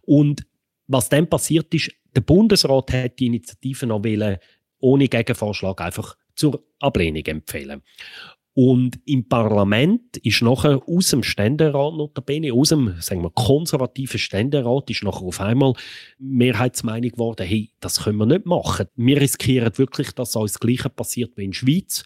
Und 0.00 0.46
was 0.86 1.10
dann 1.10 1.28
passiert 1.28 1.74
ist, 1.74 1.90
der 2.14 2.20
Bundesrat 2.22 2.92
hat 2.92 3.18
die 3.18 3.26
Initiative 3.26 3.86
noch 3.86 4.02
ohne 4.80 5.08
Gegenvorschlag 5.08 5.80
einfach 5.80 6.16
zur 6.34 6.62
Ablehnung 6.80 7.24
empfehlen. 7.24 7.82
Und 8.56 9.00
im 9.04 9.28
Parlament 9.28 10.16
ist 10.18 10.40
nachher 10.40 10.80
aus 10.86 11.08
dem 11.08 11.24
Ständerat 11.24 11.94
notabene, 11.94 12.52
aus 12.52 12.68
dem 12.68 12.94
sagen 13.00 13.22
wir, 13.22 13.30
konservativen 13.30 14.20
Ständerat, 14.20 14.88
ist 14.90 15.02
nachher 15.02 15.24
auf 15.24 15.40
einmal 15.40 15.74
Mehrheitsmeinung 16.18 17.10
geworden, 17.10 17.44
hey, 17.44 17.72
das 17.80 18.04
können 18.04 18.18
wir 18.18 18.26
nicht 18.26 18.46
machen. 18.46 18.86
Wir 18.94 19.20
riskieren 19.20 19.76
wirklich, 19.76 20.12
dass 20.12 20.36
uns 20.36 20.52
das 20.52 20.60
Gleiche 20.60 20.88
passiert 20.88 21.36
wie 21.36 21.46
in 21.46 21.50
der 21.50 21.58
Schweiz, 21.58 22.04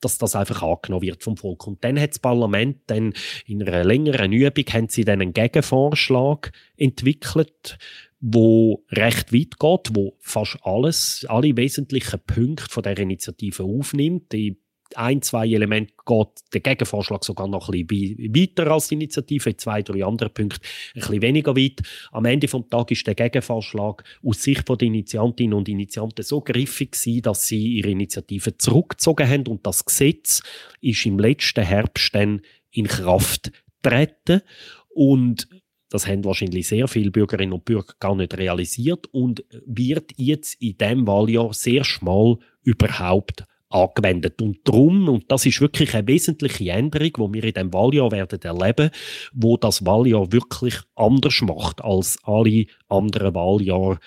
dass 0.00 0.16
das 0.16 0.34
einfach 0.34 0.62
angenommen 0.62 1.02
wird 1.02 1.22
vom 1.22 1.36
Volk. 1.36 1.66
Und 1.66 1.84
dann 1.84 2.00
hat 2.00 2.10
das 2.10 2.18
Parlament 2.18 2.78
dann 2.86 3.12
in 3.44 3.62
einer 3.62 3.84
längeren 3.84 4.32
Übung 4.32 4.64
haben 4.72 4.88
sie 4.88 5.04
dann 5.04 5.20
einen 5.20 5.34
Gegenvorschlag 5.34 6.50
entwickelt, 6.78 7.76
wo 8.20 8.84
recht 8.90 9.32
weit 9.32 9.58
geht, 9.58 9.96
wo 9.96 10.16
fast 10.20 10.58
alles, 10.62 11.24
alle 11.28 11.56
wesentlichen 11.56 12.20
Punkte 12.26 12.66
von 12.68 12.82
der 12.82 12.98
Initiative 12.98 13.64
aufnimmt. 13.64 14.32
Die 14.32 14.60
ein, 14.96 15.22
zwei 15.22 15.46
Elemente 15.46 15.94
geht 16.04 16.28
der 16.52 16.60
Gegenvorschlag 16.60 17.24
sogar 17.24 17.48
noch 17.48 17.68
ein 17.68 17.86
bisschen 17.86 18.34
weiter 18.34 18.70
als 18.70 18.88
die 18.88 18.94
Initiative, 18.94 19.50
in 19.50 19.58
zwei, 19.58 19.82
drei 19.82 20.04
andere 20.04 20.30
Punkte 20.30 20.60
ein 20.94 21.00
bisschen 21.00 21.22
weniger 21.22 21.56
weit. 21.56 21.80
Am 22.12 22.24
Ende 22.24 22.46
des 22.46 22.68
Tages 22.68 22.98
ist 22.98 23.06
der 23.06 23.14
Gegenvorschlag 23.14 24.04
aus 24.22 24.42
Sicht 24.42 24.68
der 24.68 24.82
Initiantinnen 24.82 25.54
und 25.54 25.68
Initianten 25.68 26.24
so 26.24 26.40
griffig 26.40 26.92
gewesen, 26.92 27.22
dass 27.22 27.46
sie 27.46 27.76
ihre 27.78 27.90
Initiative 27.90 28.56
zurückgezogen 28.58 29.28
haben 29.28 29.46
und 29.46 29.66
das 29.66 29.84
Gesetz 29.84 30.42
ist 30.80 31.06
im 31.06 31.18
letzten 31.18 31.64
Herbst 31.64 32.14
dann 32.14 32.42
in 32.72 32.86
Kraft 32.86 33.52
getreten 33.82 34.42
und 34.88 35.48
das 35.90 36.06
haben 36.06 36.24
wahrscheinlich 36.24 36.68
sehr 36.68 36.88
viele 36.88 37.10
Bürgerinnen 37.10 37.52
und 37.52 37.64
Bürger 37.64 37.94
gar 37.98 38.14
nicht 38.14 38.36
realisiert 38.36 39.06
und 39.12 39.44
wird 39.66 40.12
jetzt 40.16 40.54
in 40.62 40.78
diesem 40.78 41.06
Wahljahr 41.06 41.52
sehr 41.52 41.84
schmal 41.84 42.38
überhaupt 42.62 43.44
angewendet. 43.70 44.40
Und 44.40 44.58
darum, 44.64 45.08
und 45.08 45.30
das 45.30 45.46
ist 45.46 45.60
wirklich 45.60 45.94
eine 45.94 46.06
wesentliche 46.06 46.70
Änderung, 46.70 47.32
die 47.32 47.34
wir 47.34 47.44
in 47.44 47.54
diesem 47.54 47.72
Wahljahr 47.72 48.10
werden 48.10 48.40
erleben, 48.42 48.90
wo 49.32 49.56
das 49.56 49.84
Wahljahr 49.84 50.32
wirklich 50.32 50.76
anders 50.96 51.40
macht 51.42 51.82
als 51.82 52.18
alle 52.24 52.66
anderen 52.88 53.34
Wahljahre 53.34 53.98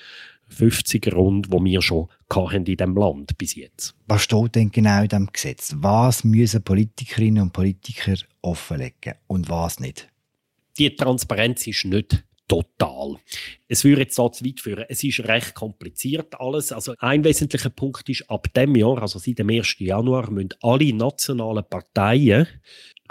50er 0.53 1.13
rund, 1.13 1.51
wo 1.51 1.63
wir 1.63 1.81
schon 1.81 2.07
in 2.51 2.65
diesem 2.65 2.95
Land 2.95 3.37
bis 3.37 3.55
jetzt. 3.55 3.95
Was 4.07 4.23
steht 4.23 4.55
denn 4.55 4.71
genau 4.71 5.03
in 5.03 5.07
diesem 5.07 5.29
Gesetz? 5.31 5.73
Was 5.77 6.23
müssen 6.23 6.63
Politikerinnen 6.63 7.43
und 7.43 7.53
Politiker 7.53 8.15
offenlegen 8.41 9.15
und 9.27 9.49
was 9.49 9.79
nicht? 9.79 10.12
Die 10.77 10.95
Transparenz 10.95 11.67
ist 11.67 11.85
nicht 11.85 12.23
total. 12.47 13.17
Es 13.67 13.83
würde 13.83 14.01
jetzt 14.01 14.17
da 14.19 14.31
zu 14.31 14.45
weit 14.45 14.59
führen. 14.59 14.85
Es 14.89 15.03
ist 15.03 15.21
recht 15.21 15.55
kompliziert 15.55 16.39
alles. 16.39 16.71
Also 16.71 16.93
ein 16.99 17.23
wesentlicher 17.23 17.69
Punkt 17.69 18.07
ist, 18.09 18.29
ab 18.29 18.53
dem 18.53 18.75
Jahr, 18.75 19.01
also 19.01 19.19
seit 19.19 19.39
dem 19.39 19.49
1. 19.49 19.75
Januar, 19.79 20.29
müssen 20.29 20.49
alle 20.61 20.93
nationalen 20.93 21.63
Parteien 21.69 22.47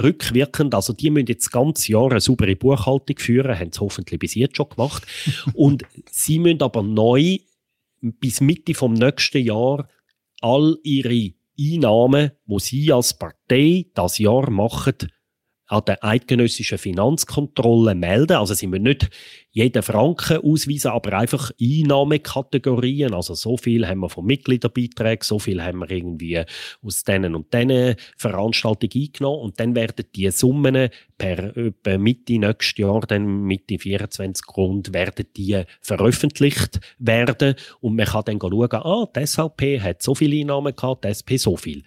rückwirkend, 0.00 0.74
also 0.74 0.92
die 0.92 1.10
müssen 1.10 1.26
jetzt 1.26 1.46
das 1.46 1.52
ganze 1.52 1.92
Jahr 1.92 2.10
eine 2.10 2.20
saubere 2.20 2.56
Buchhaltung 2.56 3.18
führen, 3.18 3.58
haben 3.58 3.70
es 3.70 3.80
hoffentlich 3.80 4.18
bis 4.18 4.34
jetzt 4.34 4.56
schon 4.56 4.68
gemacht. 4.68 5.06
Und 5.54 5.84
sie 6.10 6.38
müssen 6.38 6.62
aber 6.62 6.82
neu 6.82 7.38
bis 8.00 8.40
Mitte 8.40 8.74
vom 8.74 8.94
nächsten 8.94 9.44
Jahr 9.44 9.88
all 10.40 10.76
ihre 10.82 11.32
Einnahmen, 11.58 12.32
die 12.46 12.60
sie 12.60 12.92
als 12.92 13.14
Partei 13.14 13.86
das 13.94 14.18
Jahr 14.18 14.50
machen, 14.50 14.96
an 15.72 15.82
der 15.86 16.04
eidgenössischen 16.04 16.76
Finanzkontrolle 16.76 17.94
melden. 17.94 18.36
Also 18.36 18.52
sie 18.52 18.66
müssen 18.66 18.82
nicht 18.82 19.08
jeden 19.52 19.82
Franken 19.82 20.38
ausweisen, 20.38 20.90
aber 20.90 21.14
einfach 21.18 21.50
Einnahmekategorien. 21.60 23.14
Also 23.14 23.34
so 23.34 23.56
viel 23.56 23.88
haben 23.88 24.00
wir 24.00 24.10
von 24.10 24.26
Mitgliederbeiträgen, 24.26 25.24
so 25.24 25.38
viel 25.38 25.62
haben 25.62 25.78
wir 25.78 25.90
irgendwie 25.90 26.42
aus 26.82 27.04
diesen 27.04 27.34
und 27.34 27.52
diesen 27.54 27.96
Veranstaltungen 28.18 28.92
eingenommen 28.94 29.40
und 29.40 29.60
dann 29.60 29.74
werden 29.74 30.04
die 30.14 30.30
Summen 30.30 30.90
per 31.16 31.56
etwa 31.56 31.96
Mitte 31.96 32.38
nächstes 32.38 32.76
Jahr, 32.76 33.00
dann 33.02 33.42
Mitte 33.42 33.78
24 33.78 34.44
Grund, 34.44 34.92
werden 34.92 35.26
die 35.36 35.62
veröffentlicht 35.80 36.80
werden 36.98 37.54
und 37.80 37.96
man 37.96 38.06
kann 38.06 38.24
dann 38.26 38.40
schauen, 38.40 38.72
ah, 38.72 39.08
die 39.14 39.26
SVP 39.26 39.80
hat 39.80 40.02
so 40.02 40.14
viele 40.14 40.40
Einnahmen 40.40 40.76
gehabt, 40.76 41.04
die 41.04 41.08
SP 41.08 41.36
so 41.36 41.56
viel. 41.56 41.82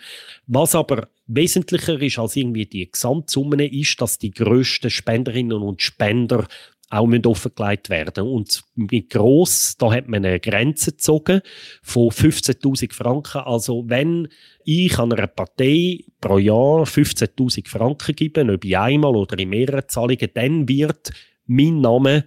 Was 0.47 0.73
aber 0.73 1.07
wesentlicher 1.27 2.01
ist 2.01 2.19
als 2.19 2.35
irgendwie 2.35 2.65
die 2.65 2.89
Gesamtsumme 2.89 3.65
ist, 3.65 4.01
dass 4.01 4.17
die 4.17 4.31
grössten 4.31 4.89
Spenderinnen 4.89 5.61
und 5.61 5.81
Spender 5.81 6.47
auch 6.89 7.09
offengelegt 7.25 7.89
werden. 7.89 8.27
Und 8.27 8.63
mit 8.75 9.09
gross, 9.09 9.75
da 9.77 9.91
hat 9.91 10.07
man 10.07 10.25
eine 10.25 10.39
Grenze 10.39 10.91
gezogen 10.91 11.41
von 11.81 12.09
15.000 12.09 12.93
Franken. 12.93 13.39
Also 13.39 13.83
wenn 13.87 14.27
ich 14.63 14.97
an 14.99 15.11
einer 15.11 15.27
Partei 15.27 16.03
pro 16.21 16.37
Jahr 16.37 16.83
15.000 16.83 17.67
Franken 17.67 18.15
gebe, 18.15 18.53
ob 18.53 18.63
ich 18.63 18.77
einmal 18.77 19.15
oder 19.15 19.37
in 19.39 19.49
mehreren 19.49 19.87
Zahlungen, 19.87 20.29
dann 20.33 20.67
wird 20.69 21.11
mein 21.47 21.81
Name 21.81 22.25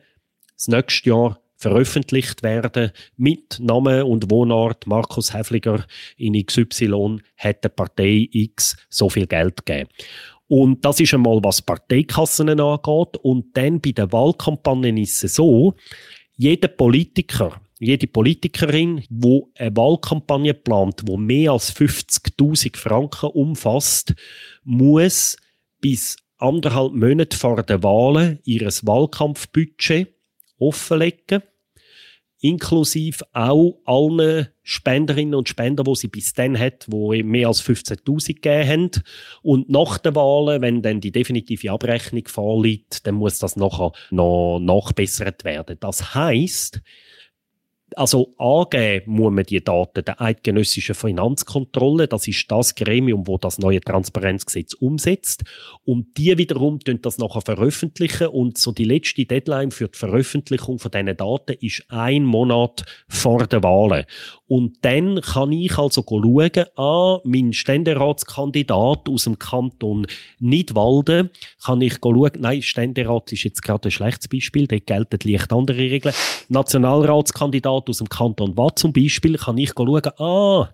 das 0.54 0.68
nächste 0.68 1.10
Jahr 1.10 1.40
veröffentlicht 1.58 2.42
werden 2.42 2.92
mit 3.16 3.58
Name 3.60 4.06
und 4.06 4.30
Wohnort. 4.30 4.86
Markus 4.86 5.34
Häfliger 5.34 5.84
in 6.16 6.34
XY 6.46 7.18
hat 7.36 7.64
der 7.64 7.68
Partei 7.68 8.28
X 8.30 8.76
so 8.88 9.10
viel 9.10 9.26
Geld 9.26 9.66
gegeben. 9.66 9.90
Und 10.46 10.84
das 10.84 11.00
ist 11.00 11.12
einmal, 11.12 11.40
was 11.42 11.60
Parteikassen 11.60 12.48
angeht. 12.48 13.16
Und 13.22 13.56
dann 13.56 13.80
bei 13.80 13.90
den 13.90 14.10
Wahlkampagnen 14.12 14.96
ist 14.96 15.22
es 15.22 15.34
so, 15.34 15.74
jeder 16.36 16.68
Politiker, 16.68 17.60
jede 17.80 18.06
Politikerin, 18.06 19.04
wo 19.10 19.50
eine 19.56 19.76
Wahlkampagne 19.76 20.54
plant, 20.54 21.02
wo 21.06 21.16
mehr 21.16 21.52
als 21.52 21.74
50.000 21.74 22.76
Franken 22.76 23.30
umfasst, 23.30 24.14
muss 24.62 25.36
bis 25.80 26.16
anderthalb 26.38 26.92
Monate 26.92 27.36
vor 27.36 27.62
den 27.64 27.82
Wahlen 27.82 28.38
ihres 28.44 28.86
Wahlkampfbudget 28.86 30.14
offenlegen 30.58 31.42
inklusive 32.40 33.24
auch 33.32 33.80
allen 33.84 34.48
Spenderinnen 34.62 35.34
und 35.34 35.48
Spender, 35.48 35.82
die 35.82 35.94
sie 35.96 36.08
bis 36.08 36.32
dann 36.34 36.58
hat, 36.58 36.86
die 36.86 37.22
mehr 37.22 37.48
als 37.48 37.62
15.000 37.62 38.34
gegeben 38.34 38.68
haben. 38.68 38.90
Und 39.42 39.68
nach 39.68 39.98
den 39.98 40.14
Wahlen, 40.14 40.62
wenn 40.62 40.82
dann 40.82 41.00
die 41.00 41.10
definitive 41.10 41.72
Abrechnung 41.72 42.28
vorliegt, 42.28 43.06
dann 43.06 43.16
muss 43.16 43.38
das 43.38 43.56
nachher 43.56 43.92
noch 44.10 44.60
nachbessert 44.60 45.44
werden. 45.44 45.78
Das 45.80 46.14
heißt, 46.14 46.80
also 47.98 48.32
angeben 48.38 49.12
muss 49.12 49.32
man 49.32 49.44
die 49.44 49.62
Daten 49.62 50.04
der 50.04 50.20
eidgenössischen 50.20 50.94
Finanzkontrolle. 50.94 52.06
Das 52.06 52.28
ist 52.28 52.48
das 52.48 52.76
Gremium, 52.76 53.26
wo 53.26 53.38
das 53.38 53.58
neue 53.58 53.80
Transparenzgesetz 53.80 54.74
umsetzt. 54.74 55.42
Und 55.84 56.16
die 56.16 56.38
wiederum 56.38 56.78
tun 56.78 57.00
das 57.02 57.18
nachher 57.18 57.40
veröffentlichen. 57.40 58.28
Und 58.28 58.56
so 58.56 58.70
die 58.70 58.84
letzte 58.84 59.24
Deadline 59.24 59.72
für 59.72 59.88
die 59.88 59.98
Veröffentlichung 59.98 60.78
von 60.78 60.92
diesen 60.92 61.16
Daten 61.16 61.56
ist 61.60 61.84
ein 61.88 62.24
Monat 62.24 62.84
vor 63.08 63.46
der 63.46 63.64
Wahlen. 63.64 64.04
Und 64.48 64.78
dann 64.80 65.20
kann 65.20 65.52
ich 65.52 65.76
also 65.76 66.02
schauen, 66.08 66.64
ah, 66.76 67.20
mein 67.22 67.52
Ständeratskandidat 67.52 69.08
aus 69.08 69.24
dem 69.24 69.38
Kanton 69.38 70.06
Nidwalden, 70.40 71.30
kann 71.62 71.82
ich 71.82 71.98
schauen, 72.02 72.32
nein, 72.38 72.62
Ständerat 72.62 73.30
ist 73.30 73.44
jetzt 73.44 73.62
gerade 73.62 73.88
ein 73.88 73.90
schlechtes 73.90 74.28
Beispiel, 74.28 74.66
dort 74.66 74.86
gelten 74.86 75.30
leicht 75.30 75.52
andere 75.52 75.78
Regeln. 75.78 76.14
Nationalratskandidat 76.48 77.90
aus 77.90 77.98
dem 77.98 78.08
Kanton 78.08 78.56
Watt 78.56 78.78
zum 78.78 78.94
Beispiel, 78.94 79.36
kann 79.36 79.58
ich 79.58 79.72
schauen, 79.76 80.02
ah, 80.18 80.70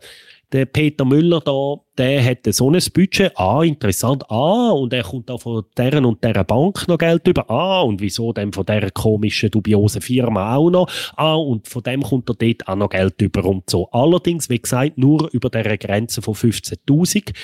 der 0.54 0.66
Peter 0.66 1.04
Müller 1.04 1.40
da, 1.40 1.80
der 1.98 2.24
hat 2.24 2.46
so 2.54 2.70
ein 2.70 2.80
Budget. 2.94 3.32
Ah, 3.36 3.62
interessant. 3.64 4.22
Ah, 4.30 4.70
und 4.70 4.92
er 4.92 5.02
kommt 5.02 5.28
da 5.28 5.36
von 5.36 5.64
deren 5.76 6.04
und 6.04 6.22
deren 6.22 6.46
Bank 6.46 6.86
noch 6.86 6.96
Geld 6.96 7.26
über. 7.26 7.50
Ah, 7.50 7.82
und 7.82 8.00
wieso 8.00 8.32
denn 8.32 8.52
von 8.52 8.64
dieser 8.64 8.92
komischen, 8.92 9.50
dubiosen 9.50 10.00
Firma 10.00 10.54
auch 10.54 10.70
noch? 10.70 10.88
Ah, 11.16 11.34
und 11.34 11.66
von 11.66 11.82
dem 11.82 12.02
kommt 12.02 12.30
er 12.30 12.36
dort 12.36 12.68
auch 12.68 12.76
noch 12.76 12.88
Geld 12.88 13.20
über 13.20 13.44
und 13.44 13.68
so. 13.68 13.90
Allerdings, 13.90 14.48
wie 14.48 14.60
gesagt, 14.60 14.96
nur 14.96 15.28
über 15.32 15.50
dieser 15.50 15.76
Grenze 15.76 16.22
von 16.22 16.34
15.000. 16.34 17.34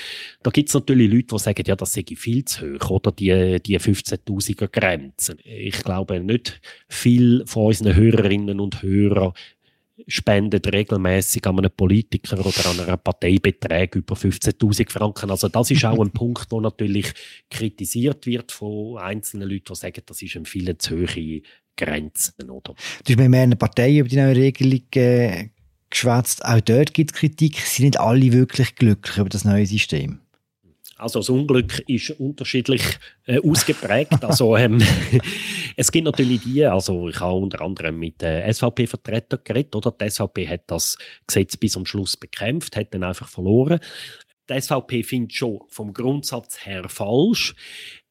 Da 0.45 0.51
gibt 0.53 0.69
es 0.69 0.75
natürlich 0.75 1.11
Leute, 1.11 1.35
die 1.35 1.39
sagen, 1.41 1.65
ja, 1.67 1.75
das 1.75 1.93
sei 1.93 2.05
viel 2.15 2.45
zu 2.45 2.75
hoch, 2.75 2.91
oder? 2.91 3.11
Die, 3.11 3.61
die 3.61 3.79
15.000er 3.79 4.69
Grenze. 4.69 5.37
Ich 5.45 5.83
glaube 5.83 6.21
nicht 6.21 6.61
viel 6.89 7.43
von 7.47 7.67
unseren 7.67 7.97
Hörerinnen 7.97 8.61
und 8.61 8.85
Hörern 8.85 9.33
spendet 10.07 10.73
regelmäßig 10.73 11.47
an 11.47 11.59
einem 11.59 11.71
Politiker 11.71 12.39
oder 12.39 12.67
an 12.67 12.81
einer 12.81 12.97
Partei 12.97 13.39
Beträge 13.39 13.99
über 13.99 14.15
15.000 14.15 14.91
Franken. 14.91 15.31
Also 15.31 15.49
das 15.49 15.71
ist 15.71 15.85
auch 15.85 16.01
ein 16.01 16.11
Punkt, 16.13 16.51
der 16.51 16.61
natürlich 16.61 17.13
kritisiert 17.51 18.27
wird 18.27 18.53
von 18.53 18.99
einzelnen 18.99 19.49
Leuten, 19.49 19.73
die 19.73 19.75
sagen, 19.75 20.03
das 20.07 20.23
ist 20.23 20.37
eine 20.37 20.45
viel 20.45 20.77
zu 20.79 20.97
hohe 20.97 21.43
Grenze. 21.77 22.33
Oder? 22.43 22.75
Du 23.05 23.13
hast 23.13 23.19
mit 23.19 23.31
mehreren 23.31 23.59
Parteien 23.59 23.99
über 23.99 24.09
die 24.09 24.17
neue 24.17 24.37
Regelung 24.37 24.83
äh, 24.95 25.49
geschwätzt. 25.89 26.45
Auch 26.45 26.61
dort 26.61 26.95
gibt 26.95 27.13
es 27.13 27.17
Kritik. 27.19 27.57
Sind 27.59 27.85
nicht 27.85 28.01
alle 28.01 28.33
wirklich 28.33 28.75
glücklich 28.77 29.19
über 29.19 29.29
das 29.29 29.45
neue 29.45 29.67
System? 29.67 30.21
Also 31.01 31.21
das 31.21 31.29
Unglück 31.29 31.83
ist 31.89 32.11
unterschiedlich 32.21 32.83
äh, 33.27 33.41
ausgeprägt. 33.41 34.23
also 34.25 34.57
ähm, 34.57 34.83
es 35.77 35.91
gibt 35.91 36.05
natürlich 36.05 36.43
die, 36.43 36.65
also 36.65 37.09
ich 37.09 37.19
habe 37.21 37.35
unter 37.35 37.63
anderem 37.63 37.99
mit 37.99 38.23
äh, 38.23 38.53
SVP-Vertretern 38.53 39.41
geredet, 39.45 39.75
oder? 39.75 39.93
Die 39.93 40.11
SVP 40.11 40.47
hat 40.49 40.63
das 40.67 40.99
Gesetz 41.27 41.57
bis 41.57 41.73
zum 41.73 41.87
Schluss 41.87 42.17
bekämpft, 42.17 42.77
hat 42.77 42.93
dann 42.95 43.05
einfach 43.05 43.29
verloren. 43.29 43.81
Die 44.49 44.61
SVP 44.61 45.03
findet 45.03 45.33
schon 45.33 45.61
vom 45.69 45.93
Grundsatz 45.93 46.67
her 46.67 46.89
falsch. 46.89 47.55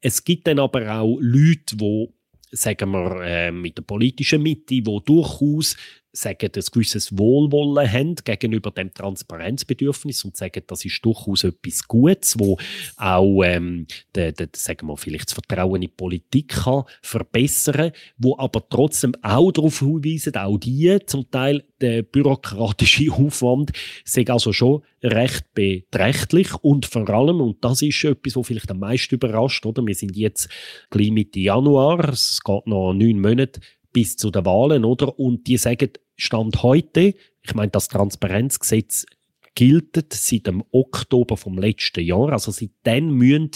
Es 0.01 0.23
gibt 0.23 0.47
dann 0.47 0.59
aber 0.59 0.99
auch 0.99 1.17
Leute, 1.19 1.75
die 1.75 2.07
sagen 2.51 2.91
wir, 2.91 3.21
äh, 3.21 3.51
mit 3.51 3.77
der 3.77 3.83
politischen 3.83 4.41
Mitte, 4.41 4.81
die 4.81 4.81
durchaus 4.81 5.75
sagen, 6.11 6.49
ein 6.55 6.63
gewisses 6.71 7.17
Wohlwollen 7.17 7.91
haben 7.91 8.15
gegenüber 8.15 8.71
dem 8.71 8.93
Transparenzbedürfnis 8.93 10.25
und 10.25 10.35
sagen, 10.35 10.63
das 10.67 10.85
ist 10.85 11.03
durchaus 11.05 11.43
etwas 11.43 11.87
Gutes, 11.87 12.39
wo 12.39 12.57
auch, 12.97 13.43
ähm, 13.43 13.85
de, 14.15 14.31
de, 14.31 14.47
sagen 14.55 14.87
wir, 14.87 14.97
vielleicht 14.97 15.27
das 15.27 15.33
Vertrauen 15.33 15.75
in 15.75 15.81
die 15.81 15.87
Politik 15.87 16.49
kann 16.49 16.83
verbessern, 17.01 17.91
wo 18.17 18.37
aber 18.37 18.67
trotzdem 18.69 19.13
auch 19.21 19.51
darauf 19.51 19.79
hinweisen, 19.79 20.35
auch 20.35 20.57
die 20.57 20.97
zum 21.05 21.29
Teil 21.29 21.63
der 21.81 22.03
bürokratische 22.03 23.11
Aufwand 23.11 23.71
sei 24.03 24.25
also 24.27 24.51
schon 24.51 24.83
recht 25.01 25.53
beträchtlich 25.53 26.53
und 26.55 26.85
vor 26.85 27.09
allem, 27.09 27.39
und 27.41 27.63
das 27.63 27.81
ist 27.81 28.03
etwas, 28.03 28.35
was 28.35 28.47
vielleicht 28.47 28.69
am 28.71 28.79
meisten 28.79 29.15
überrascht, 29.15 29.65
oder? 29.65 29.85
Wir 29.85 29.95
sind 29.95 30.15
jetzt 30.15 30.49
gleich 30.89 31.11
Mitte 31.11 31.39
Januar, 31.39 32.09
es 32.09 32.41
geht 32.43 32.67
noch 32.67 32.93
neun 32.93 33.21
Monate 33.21 33.61
bis 33.91 34.17
zu 34.17 34.31
den 34.31 34.45
Wahlen, 34.45 34.85
oder? 34.85 35.17
Und 35.19 35.47
die 35.47 35.57
sagen, 35.57 35.91
Stand 36.15 36.63
heute, 36.63 37.13
ich 37.41 37.55
meine, 37.55 37.71
das 37.71 37.87
Transparenzgesetz 37.87 39.05
gilt 39.55 40.13
seit 40.13 40.47
dem 40.47 40.63
Oktober 40.71 41.37
vom 41.37 41.57
letzten 41.57 42.03
Jahr. 42.03 42.31
Also 42.31 42.51
seitdem 42.51 43.11
müssen 43.11 43.51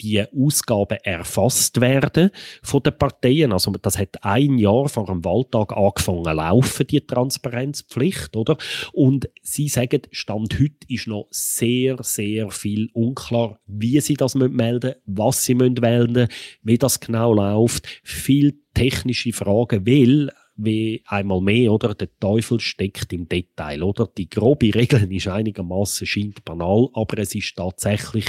die 0.00 0.22
Ausgaben 0.22 0.98
erfasst 1.02 1.80
werden 1.80 2.30
von 2.62 2.82
den 2.82 2.96
Parteien. 2.98 3.52
Also 3.52 3.70
das 3.72 3.98
hat 3.98 4.22
ein 4.22 4.58
Jahr 4.58 4.88
vor 4.88 5.06
dem 5.06 5.24
Wahltag 5.24 5.76
angefangen 5.76 6.36
laufen, 6.36 6.86
die 6.86 7.00
Transparenzpflicht, 7.00 8.36
oder? 8.36 8.56
Und 8.92 9.28
sie 9.42 9.68
sagen, 9.68 10.02
Stand 10.10 10.58
heute 10.58 10.86
ist 10.88 11.06
noch 11.06 11.28
sehr, 11.30 11.96
sehr 12.02 12.50
viel 12.50 12.90
unklar, 12.92 13.60
wie 13.66 14.00
sie 14.00 14.14
das 14.14 14.34
melden 14.34 14.60
müssen, 14.60 14.94
was 15.06 15.44
sie 15.44 15.54
melden 15.54 16.12
müssen, 16.12 16.28
wie 16.62 16.78
das 16.78 17.00
genau 17.00 17.32
läuft. 17.32 17.86
Viel 18.02 18.60
technische 18.74 19.32
Fragen, 19.32 19.86
weil 19.86 20.30
wie 20.56 21.02
einmal 21.06 21.40
mehr, 21.40 21.72
oder? 21.72 21.94
Der 21.94 22.08
Teufel 22.20 22.60
steckt 22.60 23.12
im 23.12 23.28
Detail, 23.28 23.82
oder? 23.82 24.08
Die 24.16 24.28
grobe 24.28 24.74
Regel 24.74 25.10
ist 25.12 25.28
einigermaßen 25.28 26.06
scheint 26.06 26.44
banal, 26.44 26.88
aber 26.92 27.18
es 27.18 27.34
ist 27.34 27.56
tatsächlich 27.56 28.26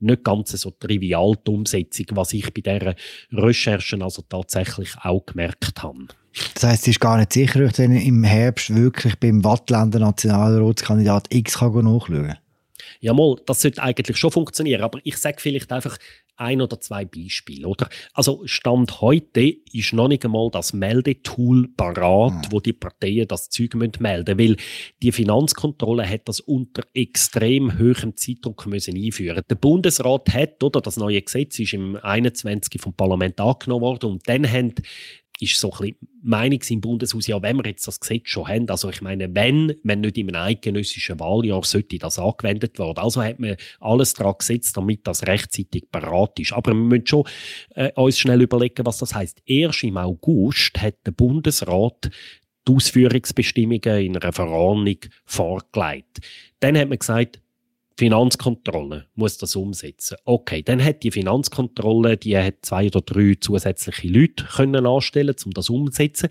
nicht 0.00 0.24
ganz 0.24 0.50
so 0.52 0.70
trivial 0.70 1.34
die 1.46 1.50
Umsetzung, 1.50 2.06
was 2.12 2.32
ich 2.32 2.52
bei 2.52 2.60
dieser 2.60 2.94
Recherchen 3.32 4.02
also 4.02 4.22
tatsächlich 4.28 4.90
auch 5.02 5.24
gemerkt 5.26 5.82
habe. 5.82 6.06
Das 6.54 6.62
heisst, 6.62 6.82
es 6.82 6.88
ist 6.88 7.00
gar 7.00 7.18
nicht 7.18 7.32
sicher, 7.32 7.64
ob 7.64 7.72
dann 7.72 7.96
im 7.96 8.22
Herbst 8.22 8.74
wirklich 8.74 9.16
beim 9.16 9.42
Wattländer 9.42 9.98
Nationalratskandidat 9.98 11.34
X 11.34 11.60
nachschauen 11.60 12.00
kann? 12.00 12.38
Ja, 13.00 13.12
mal, 13.12 13.36
das 13.46 13.62
sollte 13.62 13.82
eigentlich 13.82 14.16
schon 14.16 14.30
funktionieren, 14.30 14.82
aber 14.82 14.98
ich 15.04 15.16
sage 15.16 15.38
vielleicht 15.40 15.72
einfach 15.72 15.98
ein 16.38 16.60
oder 16.60 16.80
zwei 16.80 17.04
Beispiele, 17.04 17.66
oder? 17.66 17.88
Also 18.12 18.42
Stand 18.44 19.00
heute 19.00 19.56
ist 19.72 19.92
noch 19.92 20.08
nicht 20.08 20.24
einmal 20.24 20.50
das 20.50 20.72
Meldetool 20.72 21.68
parat, 21.76 22.32
mhm. 22.32 22.52
wo 22.52 22.60
die 22.60 22.72
Parteien 22.72 23.26
das 23.26 23.50
Zeug 23.50 23.74
melden 23.74 24.36
müssen, 24.36 24.38
weil 24.38 24.56
die 25.02 25.12
Finanzkontrolle 25.12 26.08
hat 26.08 26.28
das 26.28 26.40
unter 26.40 26.84
extrem 26.94 27.78
hohem 27.78 28.16
Zeitdruck 28.16 28.66
müssen 28.66 28.96
einführen. 28.96 29.42
Der 29.50 29.56
Bundesrat 29.56 30.32
hat, 30.32 30.62
oder 30.62 30.80
das 30.80 30.96
neue 30.96 31.20
Gesetz 31.20 31.58
ist 31.58 31.74
im 31.74 31.96
21. 31.96 32.80
vom 32.80 32.94
Parlament 32.94 33.40
angenommen 33.40 33.82
worden 33.82 34.12
und 34.12 34.28
dann 34.28 34.50
haben 34.50 34.74
ist 35.40 35.58
so 35.58 35.70
ein 35.72 35.78
bisschen 35.78 35.96
Meinung 36.22 36.60
im 36.68 36.80
Bundeshaus, 36.80 37.26
ja, 37.26 37.40
wenn 37.42 37.56
wir 37.56 37.66
jetzt 37.66 37.86
das 37.86 38.00
Gesetz 38.00 38.28
schon 38.28 38.48
haben, 38.48 38.68
also 38.68 38.90
ich 38.90 39.00
meine, 39.00 39.34
wenn, 39.34 39.74
wenn 39.82 40.00
nicht 40.00 40.18
einem 40.18 40.34
eidgenössischen 40.34 41.20
Wahljahr 41.20 41.64
sollte 41.64 41.98
das 41.98 42.18
angewendet 42.18 42.78
werden. 42.78 42.98
Also 42.98 43.22
hat 43.22 43.38
man 43.38 43.56
alles 43.80 44.14
daran 44.14 44.34
gesetzt, 44.38 44.76
damit 44.76 45.06
das 45.06 45.26
rechtzeitig 45.26 45.90
parat 45.90 46.38
ist. 46.40 46.52
Aber 46.52 46.72
wir 46.72 46.74
müssen 46.74 47.06
schon 47.06 47.24
äh, 47.74 47.92
uns 47.92 48.18
schnell 48.18 48.42
überlegen, 48.42 48.84
was 48.84 48.98
das 48.98 49.14
heißt. 49.14 49.42
Erst 49.46 49.84
im 49.84 49.96
August 49.96 50.80
hat 50.80 50.96
der 51.06 51.12
Bundesrat 51.12 52.10
die 52.66 52.72
Ausführungsbestimmungen 52.72 54.00
in 54.00 54.16
einer 54.16 54.32
Verordnung 54.32 54.98
vorgelegt. 55.24 56.18
Dann 56.60 56.76
hat 56.76 56.88
man 56.88 56.98
gesagt, 56.98 57.40
Finanzkontrolle 57.98 59.06
muss 59.16 59.38
das 59.38 59.56
umsetzen. 59.56 60.18
Okay, 60.24 60.62
dann 60.62 60.82
hat 60.82 61.02
die 61.02 61.10
Finanzkontrolle, 61.10 62.16
die 62.16 62.38
hat 62.38 62.58
zwei 62.62 62.86
oder 62.86 63.00
drei 63.00 63.34
zusätzliche 63.40 64.06
Leute 64.06 64.44
können 64.44 64.86
anstellen, 64.86 65.34
um 65.44 65.50
das 65.50 65.68
umzusetzen. 65.68 66.28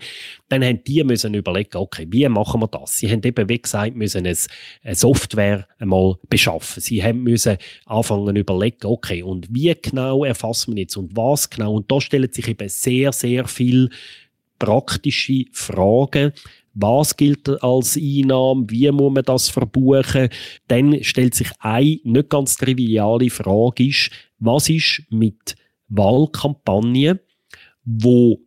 Dann 0.48 0.64
haben 0.64 0.82
die 0.84 1.04
müssen 1.04 1.34
überlegen, 1.34 1.76
okay, 1.76 2.06
wie 2.08 2.26
machen 2.30 2.62
wir 2.62 2.68
das? 2.68 2.96
Sie 2.96 3.10
haben 3.10 3.20
eben, 3.22 3.50
wie 3.50 3.60
gesagt, 3.60 3.94
müssen 3.96 4.26
eine 4.26 4.94
Software 4.94 5.68
einmal 5.78 6.14
beschaffen. 6.30 6.80
Sie 6.80 7.04
haben 7.04 7.22
müssen 7.22 7.58
anfangen 7.84 8.36
überlegen, 8.36 8.86
okay, 8.86 9.22
und 9.22 9.54
wie 9.54 9.74
genau 9.74 10.24
erfassen 10.24 10.74
wir 10.74 10.84
jetzt 10.84 10.96
und 10.96 11.14
was 11.14 11.50
genau? 11.50 11.74
Und 11.74 11.92
da 11.92 12.00
stellen 12.00 12.32
sich 12.32 12.48
eben 12.48 12.68
sehr, 12.70 13.12
sehr 13.12 13.46
viel 13.46 13.90
praktische 14.58 15.44
Fragen, 15.52 16.32
was 16.80 17.16
gilt 17.16 17.48
als 17.62 17.96
Einnahme, 17.96 18.66
wie 18.68 18.90
muss 18.92 19.12
man 19.12 19.24
das 19.24 19.48
verbuchen, 19.48 20.28
dann 20.68 21.02
stellt 21.02 21.34
sich 21.34 21.50
eine 21.58 21.98
nicht 22.04 22.30
ganz 22.30 22.56
triviale 22.56 23.30
Frage, 23.30 23.88
ist, 23.88 24.10
was 24.38 24.68
ist 24.68 25.02
mit 25.10 25.56
Wahlkampagnen, 25.88 27.18
wo 27.84 28.40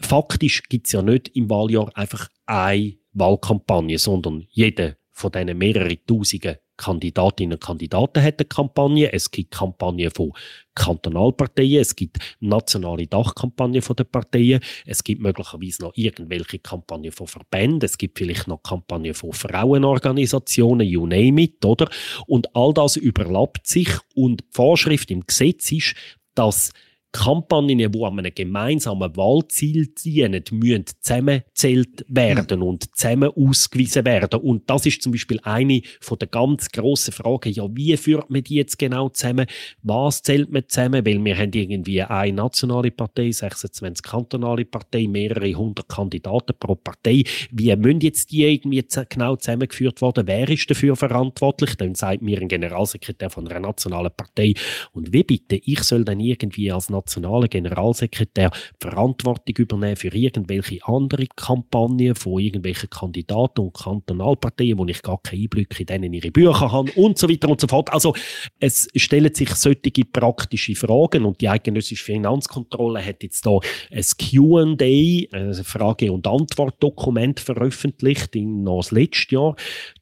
faktisch 0.00 0.62
gibt 0.68 0.86
es 0.86 0.92
ja 0.92 1.02
nicht 1.02 1.28
im 1.36 1.50
Wahljahr 1.50 1.90
einfach 1.94 2.28
eine 2.46 2.94
Wahlkampagne, 3.12 3.98
sondern 3.98 4.46
jede 4.50 4.96
von 5.10 5.32
diesen 5.32 5.58
mehreren 5.58 5.98
Tausenden 6.06 6.56
Kandidatinnen 6.76 7.54
und 7.54 7.62
Kandidaten 7.62 8.22
hat 8.22 8.38
eine 8.38 8.46
Kampagne. 8.46 9.12
Es 9.12 9.30
gibt 9.30 9.52
Kampagnen 9.52 10.10
von 10.10 10.32
Kantonalparteien, 10.74 11.80
es 11.80 11.94
gibt 11.94 12.18
nationale 12.40 13.06
Dachkampagnen 13.06 13.80
von 13.80 13.94
den 13.96 14.06
Parteien, 14.06 14.60
es 14.86 15.04
gibt 15.04 15.22
möglicherweise 15.22 15.82
noch 15.82 15.92
irgendwelche 15.94 16.58
Kampagnen 16.58 17.12
von 17.12 17.28
Verbänden, 17.28 17.84
es 17.84 17.96
gibt 17.96 18.18
vielleicht 18.18 18.48
noch 18.48 18.62
Kampagnen 18.62 19.14
von 19.14 19.32
Frauenorganisationen, 19.32 20.86
you 20.86 21.06
name 21.06 21.42
it, 21.42 21.64
oder? 21.64 21.88
Und 22.26 22.54
all 22.56 22.74
das 22.74 22.96
überlappt 22.96 23.66
sich 23.66 23.88
und 24.14 24.40
die 24.40 24.46
Vorschrift 24.50 25.10
im 25.12 25.24
Gesetz 25.24 25.70
ist, 25.70 25.94
dass 26.34 26.72
Kampagnen, 27.14 27.78
die 27.78 28.02
an 28.02 28.18
einem 28.18 28.34
gemeinsamen 28.34 29.16
Wahlziel 29.16 29.86
dienen, 29.86 30.42
müssen 30.50 30.84
zusammengezählt 31.00 32.04
werden 32.08 32.60
und 32.60 32.96
zusammen 32.96 33.30
ausgewiesen 33.36 34.04
werden. 34.04 34.40
Und 34.40 34.68
das 34.68 34.84
ist 34.84 35.00
zum 35.00 35.12
Beispiel 35.12 35.38
eine 35.44 35.80
der 36.20 36.28
ganz 36.28 36.68
grossen 36.70 37.12
Fragen. 37.12 37.52
Ja, 37.52 37.68
wie 37.70 37.96
führt 37.96 38.30
man 38.30 38.42
die 38.42 38.56
jetzt 38.56 38.78
genau 38.80 39.10
zusammen? 39.10 39.46
Was 39.82 40.22
zählt 40.22 40.50
man 40.50 40.64
zusammen? 40.66 41.06
Weil 41.06 41.24
wir 41.24 41.38
haben 41.38 41.52
irgendwie 41.52 42.02
eine 42.02 42.32
nationale 42.32 42.90
Partei, 42.90 43.30
26 43.30 44.02
kantonale 44.02 44.64
Partei, 44.64 45.06
mehrere 45.06 45.54
hundert 45.54 45.88
Kandidaten 45.88 46.54
pro 46.58 46.74
Partei. 46.74 47.22
Wie 47.52 47.74
müssen 47.76 48.00
jetzt 48.00 48.32
die 48.32 48.44
irgendwie 48.44 48.84
genau 49.08 49.36
zusammengeführt 49.36 50.02
werden? 50.02 50.26
Wer 50.26 50.48
ist 50.48 50.68
dafür 50.68 50.96
verantwortlich? 50.96 51.76
Dann 51.76 51.94
sagt 51.94 52.22
mir 52.22 52.40
ein 52.40 52.48
Generalsekretär 52.48 53.30
von 53.30 53.46
einer 53.46 53.60
nationalen 53.60 54.10
Partei. 54.16 54.54
Und 54.92 55.12
wie 55.12 55.22
bitte, 55.22 55.56
ich 55.56 55.80
soll 55.84 56.04
dann 56.04 56.18
irgendwie 56.18 56.72
als 56.72 56.90
nationalen 57.04 57.48
Generalsekretär 57.48 58.50
Verantwortung 58.80 59.56
übernehmen 59.58 59.96
für 59.96 60.14
irgendwelche 60.14 60.78
andere 60.84 61.26
Kampagnen 61.36 62.14
von 62.14 62.40
irgendwelchen 62.40 62.90
Kandidaten 62.90 63.60
und 63.60 63.74
Kantonalparteien, 63.74 64.78
wo 64.78 64.86
ich 64.86 65.02
gar 65.02 65.20
keinen 65.22 65.42
Einblick 65.42 65.78
in 65.78 65.86
denen 65.86 66.12
ihre 66.12 66.30
Bücher 66.30 66.72
habe 66.72 66.90
und 66.92 67.18
so 67.18 67.28
weiter 67.28 67.48
und 67.48 67.60
so 67.60 67.66
fort. 67.66 67.92
Also 67.92 68.14
es 68.58 68.88
stellen 68.96 69.34
sich 69.34 69.50
solche 69.50 70.04
praktische 70.10 70.74
Fragen 70.74 71.24
und 71.24 71.40
die 71.40 71.48
eidgenössische 71.48 72.04
Finanzkontrolle 72.04 73.04
hat 73.04 73.22
jetzt 73.22 73.44
da 73.46 73.58
ein 73.90 74.04
Q&A, 74.18 75.36
ein 75.36 75.54
Frage- 75.54 76.12
und 76.12 76.26
Antwortdokument 76.26 77.40
veröffentlicht, 77.40 78.34
in 78.36 78.62
noch 78.62 78.78
das 78.78 78.90
letzte 78.90 79.34
Jahr, 79.34 79.56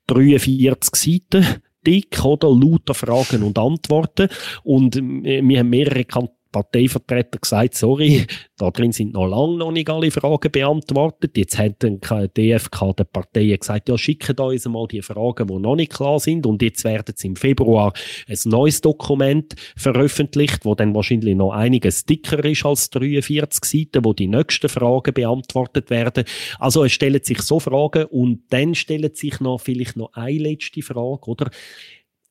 43 0.07 0.95
Seiten 0.95 1.63
dick, 1.87 2.25
oder? 2.25 2.49
Lauter 2.49 2.95
Fragen 2.95 3.43
und 3.43 3.59
Antworten. 3.59 4.29
Und 4.63 4.97
äh, 4.97 5.43
wir 5.43 5.59
haben 5.59 5.71
mehrere 5.71 6.05
Kantone 6.05 6.42
Parteivertreter 6.53 7.39
gesagt, 7.39 7.75
sorry, 7.75 8.27
da 8.59 8.71
drin 8.71 8.93
sind 8.93 9.15
noch 9.15 9.27
lange 9.27 9.57
noch 9.57 9.73
nicht 9.73 9.91
alle 9.91 10.11
Fragen 10.11 10.53
beantwortet. 10.53 11.37
Jetzt 11.37 11.59
hat 11.59 11.83
dann 11.83 12.01
DFK 12.01 12.95
der 12.97 13.05
Parteien 13.05 13.59
gesagt, 13.59 13.89
ja, 13.89 13.99
schickt 13.99 14.39
uns 14.39 14.67
mal 14.67 14.87
die 14.87 15.03
Fragen, 15.03 15.49
die 15.49 15.59
noch 15.59 15.75
nicht 15.75 15.93
klar 15.93 16.21
sind. 16.21 16.47
Und 16.47 16.63
jetzt 16.63 16.85
werden 16.85 17.15
sie 17.17 17.29
im 17.29 17.37
Februar 17.37 17.93
ein 18.29 18.39
neues 18.45 18.81
Dokument 18.81 19.55
veröffentlicht, 19.77 20.65
wo 20.65 20.75
dann 20.75 20.95
wahrscheinlich 20.95 21.35
noch 21.35 21.53
einiges 21.53 22.05
dicker 22.05 22.45
ist 22.45 22.65
als 22.65 22.91
43 22.91 23.65
Seiten, 23.65 24.05
wo 24.05 24.13
die 24.13 24.29
nächsten 24.29 24.69
Fragen 24.69 25.15
beantwortet 25.15 25.91
werden. 25.91 26.25
Also 26.59 26.85
es 26.85 26.93
stellen 26.93 27.25
sich 27.25 27.41
so 27.43 27.59
Fragen 27.59 28.05
und 28.05 28.43
dann 28.51 28.75
stellt 28.75 29.17
sich 29.17 29.41
noch 29.41 29.61
vielleicht 29.61 29.97
noch 29.97 30.13
eine 30.13 30.39
letzte 30.39 30.83
Frage, 30.83 31.27
oder? 31.27 31.51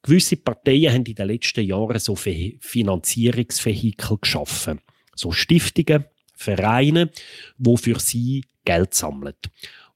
Gewisse 0.03 0.37
Parteien 0.37 0.93
haben 0.93 1.05
in 1.05 1.15
den 1.15 1.27
letzten 1.27 1.63
Jahren 1.63 1.99
so 1.99 2.15
Finanzierungsvehikel 2.15 4.17
geschaffen. 4.19 4.79
So 5.15 5.31
Stiftungen, 5.31 6.05
Vereine, 6.33 7.11
wo 7.57 7.77
für 7.77 7.99
sie 7.99 8.43
Geld 8.65 8.93
sammeln. 8.93 9.35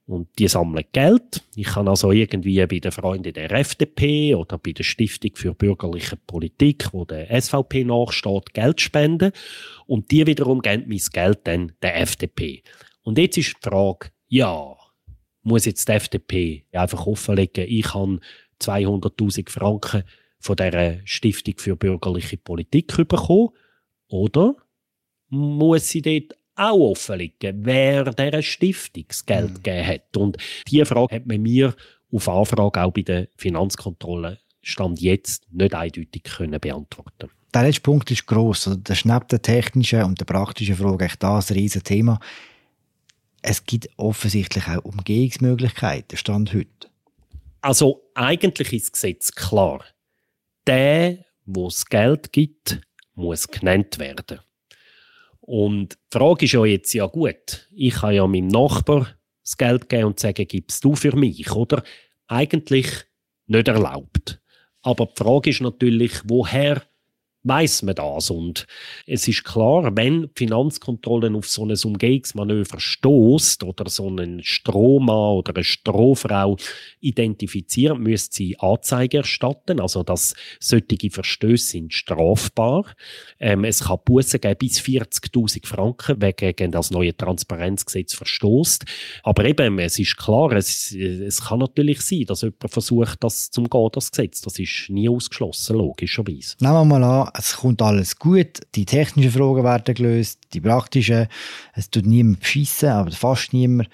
Und 0.06 0.28
die 0.38 0.46
sammeln 0.46 0.84
Geld. 0.92 1.42
Ich 1.56 1.66
kann 1.66 1.88
also 1.88 2.12
irgendwie 2.12 2.64
bei 2.64 2.78
den 2.78 2.92
Freunden 2.92 3.32
der 3.32 3.50
FDP 3.50 4.36
oder 4.36 4.56
bei 4.56 4.70
der 4.70 4.84
Stiftung 4.84 5.32
für 5.34 5.52
bürgerliche 5.52 6.16
Politik, 6.16 6.92
wo 6.92 7.04
der 7.04 7.40
SVP 7.40 7.82
nachsteht, 7.82 8.54
Geld 8.54 8.80
spenden. 8.80 9.32
Und 9.86 10.12
die 10.12 10.24
wiederum 10.24 10.62
geben 10.62 10.84
mein 10.86 11.00
Geld 11.12 11.40
dann 11.44 11.72
der 11.82 12.00
FDP. 12.00 12.62
Und 13.02 13.18
jetzt 13.18 13.36
ist 13.36 13.56
die 13.56 13.68
Frage, 13.68 14.10
ja, 14.28 14.76
muss 15.42 15.64
jetzt 15.64 15.88
die 15.88 15.92
FDP 15.92 16.64
einfach 16.72 17.06
offenlegen, 17.06 17.66
ich 17.68 17.94
habe 17.94 18.20
200.000 18.60 19.50
Franken 19.50 20.04
von 20.38 20.56
der 20.56 21.00
Stiftung 21.04 21.54
für 21.58 21.76
bürgerliche 21.76 22.36
Politik 22.36 22.96
bekommen? 22.96 23.50
Oder 24.08 24.54
muss 25.28 25.88
sie 25.88 26.02
dort 26.02 26.38
auch 26.54 26.92
offenlegen, 26.92 27.64
wer 27.64 28.04
dieser 28.12 28.42
Stiftung 28.42 29.04
das 29.08 29.26
Geld 29.26 29.50
mhm. 29.50 29.54
gegeben 29.54 29.86
hat? 29.86 30.16
Und 30.16 30.36
diese 30.68 30.86
Frage 30.86 31.16
hat 31.16 31.26
man 31.26 31.42
mir 31.42 31.74
auf 32.12 32.28
Anfrage 32.28 32.82
auch 32.82 32.92
bei 32.92 33.02
der 33.02 33.28
Finanzkontrolle 33.36 34.38
Stand 34.62 35.00
jetzt 35.00 35.46
nicht 35.52 35.74
eindeutig 35.74 36.24
können 36.24 36.60
beantworten 36.60 37.30
Der 37.54 37.62
letzte 37.62 37.82
Punkt 37.82 38.10
ist 38.10 38.26
gross. 38.26 38.66
Also 38.66 38.80
das 38.82 38.98
ist 38.98 39.04
neben 39.04 39.28
der 39.28 39.40
technischen 39.40 40.02
und 40.02 40.18
der 40.18 40.24
praktischen 40.24 40.74
Frage 40.74 41.04
echt 41.04 41.22
das 41.22 41.50
ein 41.50 41.56
riesiges 41.56 41.84
Thema. 41.84 42.18
Es 43.42 43.64
gibt 43.64 43.88
offensichtlich 43.96 44.66
auch 44.66 44.84
Umgehungsmöglichkeiten, 44.84 46.18
Stand 46.18 46.52
heute. 46.52 46.88
Also 47.66 48.08
eigentlich 48.14 48.72
ist 48.72 48.84
das 48.84 48.92
Gesetz 48.92 49.32
klar. 49.32 49.84
Der, 50.68 51.24
wo 51.46 51.66
es 51.66 51.84
Geld 51.84 52.32
gibt, 52.32 52.80
muss 53.14 53.48
genannt 53.48 53.98
werden. 53.98 54.38
Und 55.40 55.94
die 55.94 56.16
Frage 56.16 56.44
ist 56.44 56.52
ja 56.52 56.64
jetzt, 56.64 56.92
ja 56.92 57.06
gut, 57.06 57.68
ich 57.74 57.94
kann 57.94 58.14
ja 58.14 58.24
meinem 58.28 58.46
Nachbar 58.46 59.08
das 59.42 59.56
Geld 59.56 59.88
geben 59.88 60.04
und 60.04 60.20
sagen, 60.20 60.46
gibst 60.46 60.84
du 60.84 60.94
für 60.94 61.16
mich, 61.16 61.50
oder? 61.50 61.82
Eigentlich 62.28 62.86
nicht 63.48 63.66
erlaubt. 63.66 64.40
Aber 64.82 65.06
die 65.06 65.24
Frage 65.24 65.50
ist 65.50 65.60
natürlich, 65.60 66.12
woher 66.22 66.84
weiß 67.46 67.82
man 67.82 67.94
das. 67.94 68.30
Und 68.30 68.66
es 69.06 69.28
ist 69.28 69.44
klar, 69.44 69.96
wenn 69.96 70.22
die 70.22 70.30
Finanzkontrolle 70.34 71.32
auf 71.34 71.48
so 71.48 71.64
ein 71.64 71.76
Umgehungsmanöver 71.76 72.80
stoßt 72.80 73.62
oder 73.64 73.88
so 73.88 74.08
einen 74.08 74.42
Strohmann 74.42 75.36
oder 75.36 75.54
eine 75.54 75.64
Strohfrau 75.64 76.56
identifiziert, 77.00 77.98
müsste 77.98 78.36
sie 78.36 78.58
Anzeige 78.58 79.18
erstatten. 79.18 79.80
Also, 79.80 80.02
dass 80.02 80.34
solche 80.60 81.10
Verstöße 81.10 81.66
sind 81.66 81.92
strafbar. 81.92 82.84
Ähm, 83.38 83.64
es 83.64 83.84
kann 83.84 83.98
Bussen 84.04 84.40
geben 84.40 84.56
bis 84.58 84.80
40.000 84.80 85.66
Franken, 85.66 86.16
wer 86.18 86.32
gegen 86.32 86.72
das 86.72 86.90
neue 86.90 87.16
Transparenzgesetz 87.16 88.14
verstoßt. 88.14 88.84
Aber 89.22 89.44
eben, 89.44 89.78
es 89.78 89.98
ist 89.98 90.16
klar, 90.16 90.52
es, 90.52 90.92
es 90.92 91.44
kann 91.44 91.58
natürlich 91.60 92.00
sein, 92.00 92.24
dass 92.26 92.42
jemand 92.42 92.70
versucht, 92.70 93.22
das 93.22 93.50
zum 93.50 93.68
Gehen, 93.68 93.88
das 93.92 94.10
Gesetz. 94.10 94.40
Das 94.40 94.58
ist 94.58 94.86
nie 94.88 95.08
ausgeschlossen, 95.08 95.76
logischerweise. 95.76 96.56
Nehmen 96.60 96.74
wir 96.74 96.84
mal 96.84 97.04
an, 97.04 97.30
es 97.38 97.56
kommt 97.56 97.82
alles 97.82 98.18
gut, 98.18 98.60
die 98.74 98.84
technischen 98.84 99.32
Fragen 99.32 99.64
werden 99.64 99.94
gelöst, 99.94 100.40
die 100.52 100.60
praktischen, 100.60 101.28
es 101.74 101.90
tut 101.90 102.06
niemand 102.06 102.40
beschissen, 102.40 102.90
aber 102.90 103.10
fast 103.10 103.52
niemand. 103.52 103.88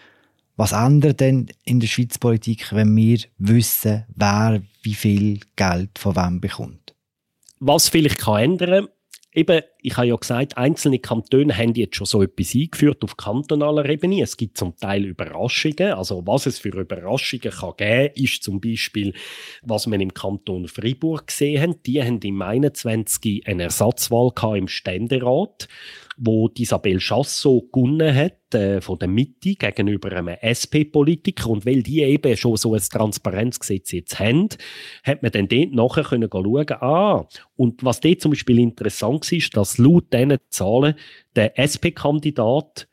Was 0.57 0.72
ändert 0.72 1.20
denn 1.20 1.48
in 1.64 1.81
der 1.81 1.87
Schweizer 1.87 2.18
Politik, 2.18 2.72
wenn 2.72 2.94
wir 2.94 3.18
wissen, 3.38 4.05
wer 4.14 4.62
wie 4.83 4.94
viel 4.94 5.40
Geld 5.57 5.98
von 5.98 6.14
wem 6.14 6.40
bekommt? 6.40 6.94
Was 7.59 7.88
vielleicht 7.88 8.18
kann 8.18 8.42
ändern 8.42 8.88
eben, 9.34 9.62
ich 9.80 9.96
habe 9.96 10.06
ja 10.06 10.16
gesagt, 10.16 10.56
einzelne 10.56 10.98
Kantone 10.98 11.56
haben 11.56 11.74
jetzt 11.74 11.96
schon 11.96 12.06
so 12.06 12.22
etwas 12.22 12.54
eingeführt 12.54 13.02
auf 13.02 13.16
kantonaler 13.16 13.88
Ebene. 13.88 14.22
Es 14.22 14.36
gibt 14.36 14.58
zum 14.58 14.76
Teil 14.76 15.04
Überraschungen. 15.04 15.92
Also 15.92 16.22
was 16.26 16.46
es 16.46 16.58
für 16.58 16.68
Überraschungen 16.68 17.50
kann 17.50 17.72
geben, 17.76 18.14
ist 18.14 18.42
zum 18.42 18.60
Beispiel, 18.60 19.14
was 19.62 19.86
man 19.86 20.00
im 20.00 20.14
Kanton 20.14 20.68
Freiburg 20.68 21.28
gesehen 21.28 21.62
hat. 21.62 21.86
Die 21.86 22.02
haben 22.02 22.20
im 22.20 22.42
21. 22.42 23.46
eine 23.46 23.64
Ersatzwahl 23.64 24.32
im 24.56 24.68
Ständerat 24.68 25.68
wo 26.16 26.51
Isabel 26.57 26.98
Chassot 26.98 27.72
gewonnen 27.72 28.14
hat 28.14 28.55
äh, 28.55 28.81
von 28.81 28.98
der 28.98 29.09
Mitte 29.09 29.55
gegenüber 29.55 30.12
einem 30.12 30.37
SP-Politiker 30.40 31.48
und 31.48 31.64
weil 31.64 31.83
die 31.83 32.03
eben 32.03 32.37
schon 32.37 32.57
so 32.57 32.75
ein 32.75 32.81
Transparenzgesetz 32.81 33.92
jetzt 33.92 34.18
haben, 34.18 34.48
hat 35.05 35.22
man 35.22 35.33
dann 35.33 35.48
dort 35.48 35.72
nachher 35.72 36.05
können 36.05 36.29
schauen, 36.31 36.66
ah, 36.81 37.27
und 37.57 37.83
was 37.83 38.01
dort 38.01 38.20
zum 38.20 38.33
Beispiel 38.33 38.59
interessant 38.59 39.31
ist, 39.33 39.57
dass 39.57 39.79
laut 39.79 40.12
diesen 40.12 40.37
Zahlen 40.51 40.94
der 41.35 41.59
SP-Kandidat 41.59 42.88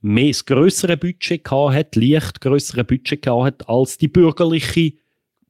mehr 0.00 0.28
das 0.28 0.44
grössere 0.44 0.96
Budget 0.96 1.44
gehabt 1.44 1.74
hat, 1.74 1.96
leicht 1.96 2.40
grössere 2.40 2.84
Budget 2.84 3.22
gehabt 3.22 3.44
hat 3.44 3.68
als 3.68 3.98
die 3.98 4.08
bürgerliche 4.08 4.92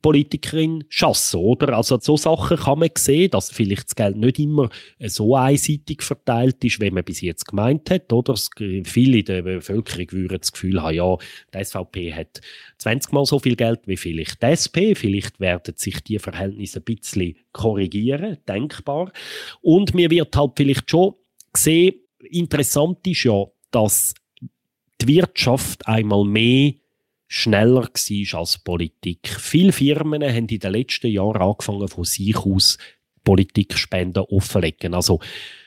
Politikerin 0.05 0.85
schaffen, 0.91 1.41
oder? 1.41 1.75
Also 1.75 1.99
so 1.99 2.19
Sachen 2.19 2.59
kann 2.59 2.79
man 2.79 2.91
sehen, 2.95 3.31
dass 3.31 3.51
vielleicht 3.51 3.87
das 3.87 3.95
Geld 3.95 4.19
nicht 4.19 4.39
immer 4.39 4.69
so 5.01 5.35
einseitig 5.35 6.03
verteilt 6.03 6.63
ist, 6.63 6.79
wie 6.79 6.91
man 6.91 7.05
bis 7.05 7.23
jetzt 7.23 7.47
gemeint 7.47 7.89
hat, 7.89 8.13
oder? 8.13 8.35
Viele 8.59 9.21
in 9.21 9.25
der 9.25 9.41
Bevölkerung 9.41 10.13
würden 10.13 10.39
das 10.39 10.53
Gefühl 10.53 10.83
haben, 10.83 10.95
ja, 10.95 11.17
die 11.55 11.65
SVP 11.65 12.13
hat 12.13 12.43
20 12.77 13.13
Mal 13.13 13.25
so 13.25 13.39
viel 13.39 13.57
Geld 13.57 13.81
wie 13.87 13.97
vielleicht 13.97 14.43
die 14.43 14.47
SP. 14.53 14.93
Vielleicht 14.95 15.41
werden 15.41 15.73
sich 15.75 16.03
die 16.03 16.19
Verhältnisse 16.19 16.81
ein 16.81 16.85
bisschen 16.85 17.37
korrigieren, 17.53 18.37
denkbar. 18.47 19.11
Und 19.63 19.95
mir 19.95 20.11
wird 20.11 20.37
halt 20.37 20.53
vielleicht 20.57 20.91
schon 20.91 21.15
sehen, 21.57 21.95
interessant 22.29 23.07
ist 23.07 23.25
ja, 23.25 23.47
dass 23.71 24.13
die 25.01 25.09
Wirtschaft 25.09 25.89
einmal 25.89 26.27
mehr 26.27 26.75
schneller 27.27 27.83
war 27.83 28.39
als 28.41 28.59
Politik. 28.59 29.29
Viele 29.39 29.73
Firmen 29.73 30.23
haben 30.23 30.49
in 30.49 30.59
den 30.59 30.73
letzten 30.73 31.11
Jahren 31.11 31.43
angefangen, 31.43 31.89
von 31.89 32.05
sich 32.05 32.37
aus 32.37 32.79
Politikspenden 33.25 34.25
offenlegen. 34.25 34.95
Also 34.95 35.21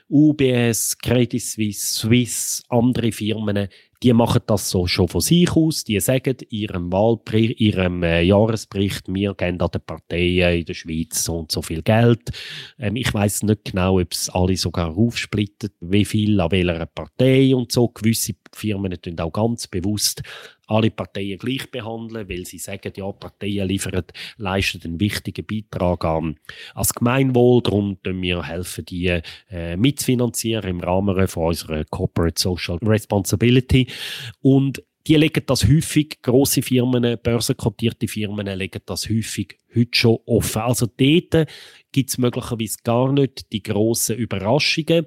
UBS, 0.09 0.97
Credit 0.97 1.41
Suisse, 1.41 1.99
Swiss, 1.99 2.63
andere 2.69 3.11
Firmen, 3.11 3.67
die 4.03 4.13
machen 4.13 4.41
das 4.45 4.69
so 4.69 4.85
schon 4.87 5.07
von 5.07 5.21
sich 5.21 5.51
aus. 5.51 5.83
Die 5.83 5.99
sagen 5.99 6.37
ihrem, 6.49 6.91
Wahlbericht, 6.91 7.59
ihrem 7.59 8.03
äh, 8.03 8.21
Jahresbericht, 8.21 9.07
wir 9.07 9.33
geben 9.33 9.59
an 9.59 9.71
den 9.71 9.81
Parteien 9.81 10.59
in 10.59 10.65
der 10.65 10.73
Schweiz 10.75 11.23
so 11.23 11.39
und 11.39 11.51
so 11.51 11.61
viel 11.61 11.81
Geld. 11.81 12.29
Ähm, 12.77 12.95
ich 12.95 13.11
weiß 13.13 13.43
nicht 13.43 13.65
genau, 13.65 13.99
ob 13.99 14.13
es 14.13 14.29
alle 14.29 14.55
sogar 14.55 14.95
aufsplitten, 14.95 15.71
wie 15.81 16.05
viel 16.05 16.39
an 16.39 16.51
welcher 16.51 16.85
Partei 16.85 17.55
und 17.55 17.71
so. 17.71 17.87
Gewisse 17.89 18.33
Firmen 18.53 19.01
tun 19.01 19.19
auch 19.19 19.33
ganz 19.33 19.67
bewusst 19.67 20.21
alle 20.67 20.91
Parteien 20.91 21.37
gleich 21.37 21.69
behandeln, 21.71 22.29
weil 22.29 22.45
sie 22.45 22.57
sagen, 22.57 22.91
ja, 22.95 23.11
Parteien 23.11 23.67
liefern, 23.67 24.03
leisten 24.37 24.81
einen 24.83 24.99
wichtigen 24.99 25.45
Beitrag 25.45 26.05
an, 26.05 26.37
ans 26.75 26.93
Gemeinwohl, 26.93 27.61
darum 27.63 27.97
helfen 28.03 28.21
wir 28.21 28.43
helfen, 28.43 28.85
die 28.85 29.21
äh, 29.49 29.77
mitzufinanzieren 29.77 30.69
im 30.69 30.79
Rahmen 30.79 31.27
von 31.27 31.47
unserer 31.47 31.83
Corporate 31.85 32.39
Social 32.39 32.77
Responsibility 32.83 33.87
und 34.41 34.83
die 35.07 35.15
legen 35.15 35.43
das 35.45 35.65
häufig, 35.65 36.21
grosse 36.21 36.61
Firmen, 36.61 37.17
börsenkotierte 37.23 38.09
Firmen 38.09 38.45
legen 38.57 38.81
das 38.85 39.09
häufig 39.09 39.57
heute 39.73 39.97
schon 39.97 40.19
offen. 40.25 40.61
Also 40.63 40.85
dort 40.85 41.47
gibt 41.93 42.09
es 42.09 42.17
möglicherweise 42.17 42.77
gar 42.83 43.13
nicht 43.13 43.51
die 43.53 43.63
grossen 43.63 44.17
Überraschungen. 44.17 45.05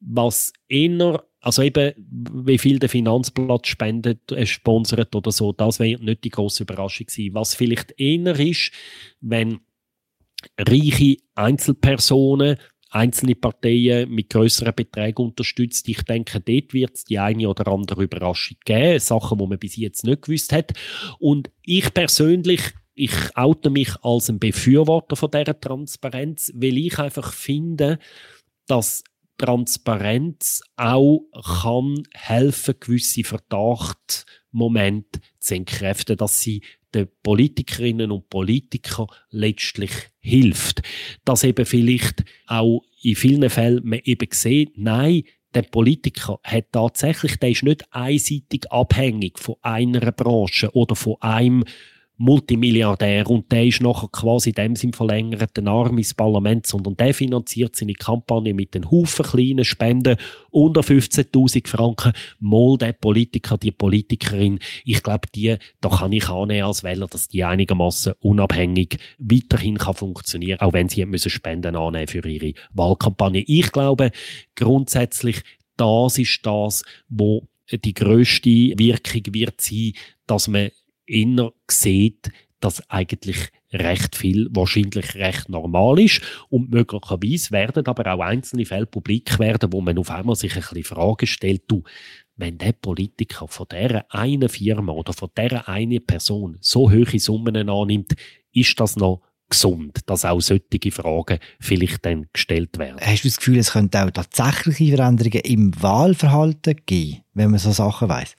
Was 0.00 0.52
eher 0.68 1.22
also 1.44 1.62
eben, 1.62 1.92
wie 1.98 2.56
viel 2.56 2.78
der 2.78 2.88
Finanzplatz 2.88 3.68
spendet, 3.68 4.32
äh, 4.32 4.46
sponsert 4.46 5.14
oder 5.14 5.30
so, 5.30 5.52
das 5.52 5.78
wäre 5.78 6.02
nicht 6.02 6.24
die 6.24 6.30
große 6.30 6.62
Überraschung 6.62 7.06
gewesen. 7.06 7.34
Was 7.34 7.54
vielleicht 7.54 7.92
eher 7.98 8.38
ist, 8.38 8.72
wenn 9.20 9.60
reiche 10.58 11.16
Einzelpersonen 11.34 12.56
einzelne 12.88 13.34
Parteien 13.34 14.08
mit 14.08 14.30
größeren 14.30 14.74
Beträgen 14.74 15.24
unterstützt. 15.24 15.88
Ich 15.88 16.02
denke, 16.02 16.40
dort 16.40 16.72
wird 16.72 16.94
es 16.94 17.04
die 17.04 17.18
eine 17.18 17.48
oder 17.48 17.66
andere 17.70 18.04
Überraschung 18.04 18.56
geben, 18.64 19.00
Sachen, 19.00 19.38
die 19.38 19.46
man 19.46 19.58
bis 19.58 19.76
jetzt 19.76 20.04
nicht 20.04 20.22
gewusst 20.22 20.52
hat. 20.52 20.72
Und 21.18 21.50
ich 21.62 21.92
persönlich 21.92 22.72
ich 22.94 23.12
oute 23.34 23.70
mich 23.70 23.90
als 24.02 24.30
ein 24.30 24.38
Befürworter 24.38 25.16
von 25.16 25.30
dieser 25.30 25.58
Transparenz, 25.58 26.52
weil 26.54 26.78
ich 26.78 26.96
einfach 27.00 27.32
finde, 27.32 27.98
dass 28.68 29.02
Transparenz 29.38 30.62
auch 30.76 31.26
kann 31.62 32.02
helfen, 32.12 32.74
gewisse 32.78 33.24
Verdachtmomente 33.24 35.20
zu 35.38 35.54
entkräften, 35.56 36.16
dass 36.16 36.40
sie 36.40 36.62
den 36.94 37.08
Politikerinnen 37.22 38.10
und 38.12 38.28
Politikern 38.28 39.08
letztlich 39.30 39.90
hilft. 40.20 40.82
Dass 41.24 41.44
eben 41.44 41.66
vielleicht 41.66 42.24
auch 42.46 42.82
in 43.02 43.16
vielen 43.16 43.50
Fällen 43.50 43.84
man 43.84 44.00
eben 44.04 44.28
sieht, 44.30 44.78
nein, 44.78 45.24
der 45.54 45.62
Politiker 45.62 46.40
hat 46.42 46.72
tatsächlich, 46.72 47.36
der 47.36 47.50
ist 47.50 47.62
nicht 47.62 47.84
einseitig 47.92 48.70
abhängig 48.70 49.38
von 49.38 49.56
einer 49.62 50.12
Branche 50.12 50.74
oder 50.74 50.96
von 50.96 51.16
einem 51.20 51.64
Multimilliardär 52.16 53.28
und 53.28 53.50
der 53.50 53.66
ist 53.66 53.82
nachher 53.82 54.08
quasi 54.08 54.52
dem 54.52 54.76
Sinn 54.76 54.92
verlängerten 54.92 55.66
Arm 55.66 55.98
ins 55.98 56.14
Parlament, 56.14 56.64
sondern 56.66 56.96
der 56.96 57.12
finanziert 57.12 57.74
seine 57.74 57.94
Kampagne 57.94 58.54
mit 58.54 58.74
den 58.74 58.88
Haufen 58.90 59.24
kleinen 59.24 59.64
Spenden 59.64 60.16
unter 60.50 60.82
15.000 60.82 61.66
Franken. 61.66 62.12
Mal 62.38 62.78
der 62.78 62.92
Politiker, 62.92 63.58
die 63.58 63.72
Politikerin, 63.72 64.60
ich 64.84 65.02
glaube, 65.02 65.28
die, 65.34 65.56
da 65.80 65.88
kann 65.88 66.12
ich 66.12 66.28
annehmen 66.28 66.66
als 66.66 66.84
Wähler, 66.84 67.08
dass 67.08 67.26
die 67.28 67.42
einigermaßen 67.42 68.14
unabhängig 68.20 68.98
weiterhin 69.18 69.78
kann 69.78 69.94
funktionieren, 69.94 70.60
auch 70.60 70.72
wenn 70.72 70.88
sie 70.88 71.04
müssen 71.06 71.30
Spenden 71.30 71.74
annehmen 71.74 72.06
für 72.06 72.26
ihre 72.28 72.54
Wahlkampagne. 72.72 73.42
Ich 73.46 73.72
glaube, 73.72 74.12
grundsätzlich, 74.54 75.42
das 75.76 76.18
ist 76.18 76.46
das, 76.46 76.84
wo 77.08 77.48
die 77.72 77.94
größte 77.94 78.50
Wirkung 78.50 79.34
wird 79.34 79.60
sein, 79.60 79.92
dass 80.26 80.46
man 80.48 80.70
eher 81.06 81.52
sieht, 81.70 82.30
dass 82.60 82.88
eigentlich 82.88 83.50
recht 83.72 84.16
viel 84.16 84.48
wahrscheinlich 84.52 85.14
recht 85.16 85.48
normal 85.48 86.00
ist 86.00 86.22
und 86.48 86.70
möglicherweise 86.70 87.50
werden 87.50 87.86
aber 87.86 88.14
auch 88.14 88.20
einzelne 88.20 88.64
Fälle 88.64 88.86
publik 88.86 89.38
werden, 89.38 89.72
wo 89.72 89.80
man 89.80 89.98
auf 89.98 90.10
einmal 90.10 90.36
sich 90.36 90.54
ein 90.54 90.60
bisschen 90.60 90.84
Fragen 90.84 91.26
stellt, 91.26 91.64
du, 91.66 91.82
wenn 92.36 92.58
der 92.58 92.72
Politiker 92.72 93.46
von 93.48 93.66
dieser 93.70 94.06
einen 94.08 94.48
Firma 94.48 94.92
oder 94.92 95.12
von 95.12 95.30
dieser 95.36 95.68
einen 95.68 96.04
Person 96.04 96.56
so 96.60 96.90
hohe 96.90 97.18
Summen 97.18 97.68
annimmt, 97.68 98.14
ist 98.52 98.80
das 98.80 98.96
noch 98.96 99.20
gesund, 99.48 100.00
dass 100.06 100.24
auch 100.24 100.40
solche 100.40 100.90
Fragen 100.90 101.38
vielleicht 101.60 102.04
dann 102.06 102.26
gestellt 102.32 102.78
werden. 102.78 102.98
Hast 103.00 103.24
du 103.24 103.28
das 103.28 103.36
Gefühl, 103.36 103.58
es 103.58 103.72
könnte 103.72 104.04
auch 104.04 104.10
tatsächliche 104.10 104.96
Veränderungen 104.96 105.42
im 105.44 105.82
Wahlverhalten 105.82 106.80
geben, 106.86 107.20
wenn 107.34 107.50
man 107.50 107.60
so 107.60 107.72
Sachen 107.72 108.08
weiß? 108.08 108.36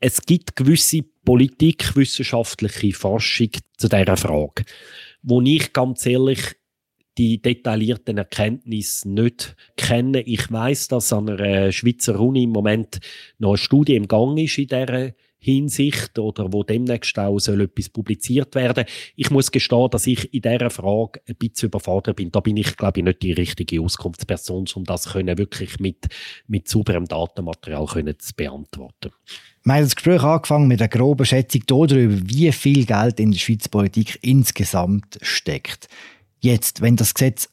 Es 0.00 0.22
gibt 0.22 0.56
gewisse 0.56 1.04
politikwissenschaftliche 1.24 2.92
Forschung 2.92 3.50
zu 3.76 3.88
dieser 3.88 4.16
Frage, 4.16 4.64
wo 5.22 5.40
ich 5.40 5.72
ganz 5.72 6.04
ehrlich 6.06 6.56
die 7.18 7.40
detaillierten 7.40 8.16
Erkenntnisse 8.18 9.08
nicht 9.08 9.54
kenne. 9.76 10.22
Ich 10.22 10.50
weiß, 10.50 10.88
dass 10.88 11.12
an 11.12 11.28
einer 11.28 11.70
Schweizer 11.70 12.18
Uni 12.18 12.44
im 12.44 12.50
Moment 12.50 13.00
noch 13.38 13.50
eine 13.50 13.58
Studie 13.58 13.96
im 13.96 14.08
Gang 14.08 14.38
ist 14.38 14.58
in 14.58 14.66
dieser 14.66 15.12
Hinsicht 15.42 16.18
oder 16.20 16.52
wo 16.52 16.62
demnächst 16.62 17.18
auch 17.18 17.40
soll 17.40 17.62
etwas 17.62 17.88
publiziert 17.88 18.54
werden. 18.54 18.84
Ich 19.16 19.30
muss 19.30 19.50
gestehen, 19.50 19.88
dass 19.90 20.06
ich 20.06 20.32
in 20.32 20.42
dieser 20.42 20.70
Frage 20.70 21.20
ein 21.26 21.34
bisschen 21.34 21.66
überfordert 21.66 22.16
bin. 22.16 22.30
Da 22.30 22.38
bin 22.38 22.56
ich, 22.56 22.76
glaube 22.76 23.00
ich, 23.00 23.04
nicht 23.04 23.22
die 23.22 23.32
richtige 23.32 23.80
Auskunftsperson, 23.80 24.66
um 24.76 24.84
das 24.84 25.12
können 25.12 25.36
wirklich 25.36 25.80
mit, 25.80 26.06
mit 26.46 26.68
sauberem 26.68 27.06
Datenmaterial 27.06 27.86
können 27.86 28.18
zu 28.20 28.32
beantworten. 28.34 29.10
Wir 29.64 29.74
haben 29.74 29.82
das 29.82 29.96
Gespräch 29.96 30.22
angefangen 30.22 30.68
mit 30.68 30.80
einer 30.80 30.88
groben 30.88 31.26
Schätzung 31.26 31.62
darüber, 31.66 32.16
wie 32.24 32.52
viel 32.52 32.86
Geld 32.86 33.18
in 33.18 33.32
der 33.32 33.38
Schweizer 33.38 33.68
Politik 33.68 34.20
insgesamt 34.22 35.18
steckt. 35.22 35.88
Jetzt, 36.40 36.82
wenn 36.82 36.94
das 36.94 37.14
Gesetz 37.14 37.48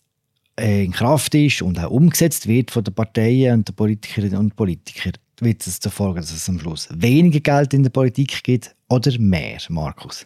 äh, 0.59 0.83
in 0.85 0.91
Kraft 0.91 1.33
ist 1.33 1.61
und 1.63 1.79
auch 1.79 1.89
umgesetzt 1.89 2.47
wird 2.47 2.69
von 2.69 2.83
den 2.83 2.93
Parteien 2.93 3.59
und 3.59 3.67
den 3.67 3.75
Politikerinnen 3.75 4.37
und 4.37 4.55
Politikern, 4.55 5.13
wird 5.41 5.65
es 5.65 5.79
zur 5.79 5.91
Folge, 5.91 6.19
dass 6.21 6.31
es 6.31 6.49
am 6.49 6.59
Schluss 6.59 6.87
weniger 6.91 7.39
Geld 7.39 7.73
in 7.73 7.83
der 7.83 7.89
Politik 7.89 8.43
gibt 8.43 8.75
oder 8.89 9.17
mehr, 9.19 9.59
Markus? 9.69 10.25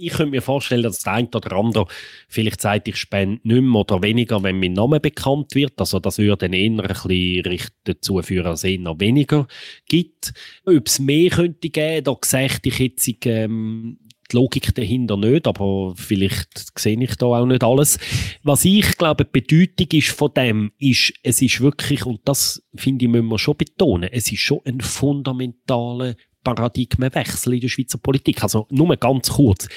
Ich 0.00 0.12
könnte 0.12 0.30
mir 0.30 0.42
vorstellen, 0.42 0.84
dass 0.84 1.00
der 1.00 1.14
eine 1.14 1.28
oder 1.34 1.52
andere 1.56 1.86
vielleicht 2.28 2.60
sagt, 2.60 2.86
ich 2.86 2.96
spende 2.96 3.40
nicht 3.42 3.62
mehr 3.62 3.80
oder 3.80 4.00
weniger, 4.00 4.40
wenn 4.44 4.60
mein 4.60 4.74
Name 4.74 5.00
bekannt 5.00 5.56
wird. 5.56 5.72
Also 5.76 5.98
das 5.98 6.18
würde 6.18 6.48
dann 6.48 6.52
eher 6.52 6.70
ein 6.70 6.76
bisschen 6.76 7.70
dazu 7.82 8.22
führen, 8.22 8.44
dass 8.44 8.62
es 8.62 8.70
eher 8.70 9.00
weniger 9.00 9.48
gibt. 9.86 10.32
Ob 10.64 10.86
es 10.86 11.00
mehr 11.00 11.30
könnte 11.30 11.68
geben, 11.68 12.04
da 12.04 12.16
sehe 12.24 12.48
ich 12.62 12.78
jetzt 12.78 13.26
ähm, 13.26 13.98
die 14.30 14.36
Logik 14.36 14.74
dahinter 14.74 15.16
nicht, 15.16 15.46
aber 15.46 15.94
vielleicht 15.96 16.78
sehe 16.78 17.02
ich 17.02 17.16
da 17.16 17.26
auch 17.26 17.46
nicht 17.46 17.64
alles. 17.64 17.98
Was 18.42 18.64
ich 18.64 18.96
glaube, 18.96 19.24
die 19.24 19.40
Bedeutung 19.40 19.98
ist 19.98 20.08
von 20.08 20.32
dem, 20.34 20.72
ist, 20.78 21.14
es 21.22 21.42
ist 21.42 21.60
wirklich, 21.60 22.04
und 22.04 22.20
das 22.24 22.62
finde 22.74 23.04
ich, 23.04 23.10
müssen 23.10 23.28
wir 23.28 23.38
schon 23.38 23.56
betonen, 23.56 24.10
es 24.12 24.30
ist 24.30 24.40
schon 24.40 24.60
ein 24.64 24.80
fundamentaler 24.80 26.14
Paradigmenwechsel 26.44 27.54
in 27.54 27.60
der 27.60 27.68
Schweizer 27.68 27.98
Politik. 27.98 28.42
Also 28.42 28.66
nur 28.70 28.96
ganz 28.96 29.30
kurz. 29.30 29.68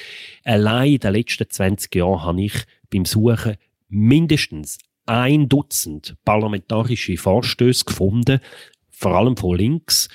Allein 0.43 0.93
in 0.93 0.99
den 0.99 1.13
letzten 1.13 1.49
20 1.49 1.95
Jahren 1.95 2.23
habe 2.23 2.43
ich 2.43 2.53
beim 2.89 3.05
Suchen 3.05 3.55
mindestens 3.89 4.77
ein 5.05 5.49
Dutzend 5.49 6.15
parlamentarische 6.23 7.17
Vorstöße 7.17 7.85
gefunden, 7.85 8.39
vor 8.89 9.15
allem 9.15 9.35
von 9.35 9.57
links, 9.57 10.07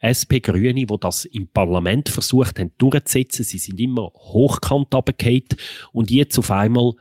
SP 0.00 0.40
Grüne, 0.40 0.86
die 0.86 0.96
das 1.00 1.24
im 1.24 1.48
Parlament 1.48 2.08
versucht 2.08 2.58
haben 2.58 2.72
durchzusetzen. 2.78 3.44
Sie 3.44 3.58
sind 3.58 3.80
immer 3.80 4.12
hochkant 4.14 4.94
runtergefallen 4.94 5.56
und 5.92 6.10
jetzt 6.10 6.38
auf 6.38 6.50
einmal 6.50 6.92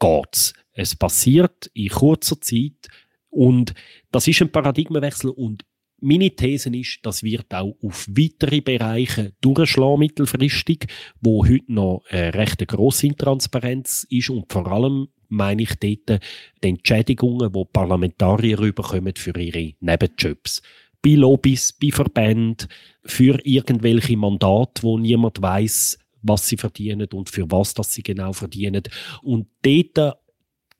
geht's. 0.00 0.54
Es 0.72 0.96
passiert 0.96 1.70
in 1.74 1.88
kurzer 1.88 2.40
Zeit. 2.40 2.88
Und 3.28 3.74
das 4.10 4.26
ist 4.26 4.42
ein 4.42 4.50
Paradigmenwechsel. 4.50 5.30
Und 5.30 5.64
meine 6.00 6.30
These 6.30 6.74
ist, 6.74 7.00
das 7.02 7.22
wird 7.22 7.52
auch 7.54 7.76
auf 7.82 8.08
weitere 8.08 8.60
Bereiche 8.60 9.34
durchschlagen 9.40 10.00
mittelfristig, 10.00 10.86
wo 11.20 11.46
heute 11.46 11.72
noch 11.72 12.02
eine 12.08 12.34
recht 12.34 12.66
grosse 12.66 13.06
Intransparenz 13.06 14.06
ist. 14.10 14.30
Und 14.30 14.50
vor 14.50 14.66
allem 14.66 15.08
meine 15.28 15.62
ich 15.62 15.74
dort 15.76 16.22
die 16.64 16.68
Entschädigungen, 16.68 17.52
die 17.52 17.64
Parlamentarier 17.72 18.58
rüberkommen 18.58 19.14
für 19.16 19.38
ihre 19.38 19.74
Nebenjobs 19.80 20.62
bei 21.02 21.14
Lobbys, 21.14 21.72
bei 21.72 21.90
Verbänden, 21.90 22.68
für 23.04 23.38
irgendwelche 23.44 24.16
Mandate, 24.16 24.82
wo 24.82 24.98
niemand 24.98 25.40
weiß, 25.40 25.98
was 26.22 26.46
sie 26.46 26.56
verdienen 26.56 27.08
und 27.12 27.30
für 27.30 27.50
was 27.50 27.74
das 27.74 27.92
sie 27.92 28.02
genau 28.02 28.32
verdienen. 28.32 28.82
Und 29.22 29.48
dort 29.62 30.18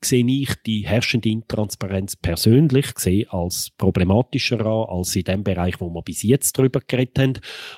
sehe 0.03 0.25
ich 0.25 0.55
die 0.65 0.87
herrschende 0.87 1.29
Intransparenz 1.29 2.15
persönlich 2.15 2.87
sehe 2.97 3.31
als 3.31 3.69
problematischer 3.77 4.59
an, 4.65 4.89
als 4.89 5.15
in 5.15 5.23
dem 5.23 5.43
Bereich, 5.43 5.79
wo 5.79 5.89
wir 5.89 6.01
bis 6.01 6.23
jetzt 6.23 6.57
darüber 6.57 6.81
geredet 6.85 7.19
haben. 7.19 7.33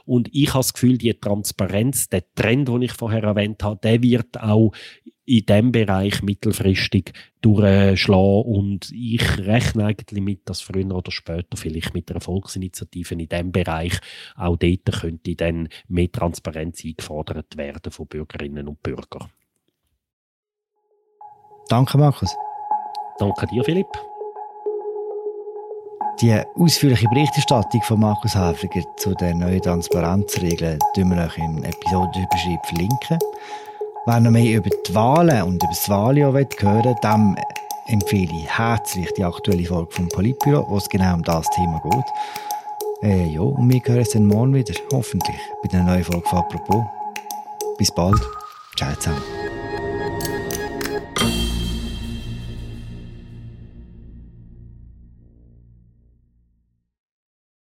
Und 0.05 0.29
ich 0.31 0.49
habe 0.49 0.59
das 0.59 0.73
Gefühl, 0.73 0.97
die 0.97 1.13
Transparenz, 1.13 2.07
der 2.07 2.23
Trend, 2.33 2.69
den 2.69 2.83
ich 2.83 2.93
vorher 2.93 3.23
erwähnt 3.23 3.61
habe, 3.63 3.79
der 3.83 4.01
wird 4.01 4.39
auch 4.41 4.71
in 5.25 5.45
diesem 5.45 5.71
Bereich 5.71 6.21
mittelfristig 6.21 7.13
durchschlagen 7.41 8.43
und 8.43 8.91
ich 8.91 9.37
rechne 9.39 9.85
eigentlich 9.85 10.21
mit, 10.21 10.49
dass 10.49 10.61
früher 10.61 10.93
oder 10.93 11.11
später 11.11 11.55
vielleicht 11.55 11.93
mit 11.93 12.09
der 12.09 12.19
Volksinitiative 12.19 13.13
in 13.13 13.27
diesem 13.27 13.51
Bereich 13.51 13.99
auch 14.35 14.57
dort 14.57 14.91
könnte 14.99 15.35
dann 15.35 15.69
mehr 15.87 16.11
Transparenz 16.11 16.83
eingefordert 16.83 17.57
werden 17.57 17.91
von 17.91 18.07
Bürgerinnen 18.07 18.67
und 18.67 18.81
Bürgern. 18.83 19.29
Danke, 21.69 21.97
Markus. 21.97 22.35
Danke 23.17 23.47
dir, 23.47 23.63
Philipp. 23.63 23.87
Die 26.21 26.33
ausführliche 26.55 27.07
Berichterstattung 27.09 27.81
von 27.81 27.99
Markus 27.99 28.35
Häfliger 28.35 28.83
zu 28.97 29.15
den 29.15 29.39
neuen 29.39 29.61
Transparenzregeln 29.61 30.79
tun 30.93 31.09
wir 31.09 31.25
euch 31.25 31.37
im 31.37 31.63
Episodenüberschrift 31.63 32.65
verlinken. 32.67 33.19
Wer 34.05 34.19
noch 34.19 34.31
mehr 34.31 34.57
über 34.57 34.69
die 34.69 34.95
Wahlen 34.95 35.43
und 35.43 35.63
über 35.63 35.71
das 35.71 35.89
Wahljahr 35.89 36.33
hören 36.33 36.83
will, 36.83 36.95
dem 37.01 37.37
empfehle 37.87 38.33
ich 38.35 38.57
herzlich 38.57 39.09
die 39.13 39.23
aktuelle 39.23 39.65
Folge 39.65 39.91
vom 39.91 40.09
Politbüro, 40.09 40.65
wo 40.69 40.77
es 40.77 40.89
genau 40.89 41.13
um 41.13 41.23
das 41.23 41.49
Thema 41.51 41.81
geht. 41.81 42.05
Äh, 43.09 43.27
ja, 43.33 43.41
und 43.41 43.69
wir 43.69 43.81
hören 43.85 43.99
uns 43.99 44.09
dann 44.09 44.27
morgen 44.27 44.53
wieder, 44.53 44.73
hoffentlich, 44.91 45.37
bei 45.61 45.69
der 45.69 45.83
neuen 45.83 46.03
Folge 46.03 46.27
von 46.27 46.39
«Apropos». 46.39 46.83
Bis 47.77 47.91
bald. 47.91 48.21
Ciao 48.75 48.93
zusammen. 48.95 49.52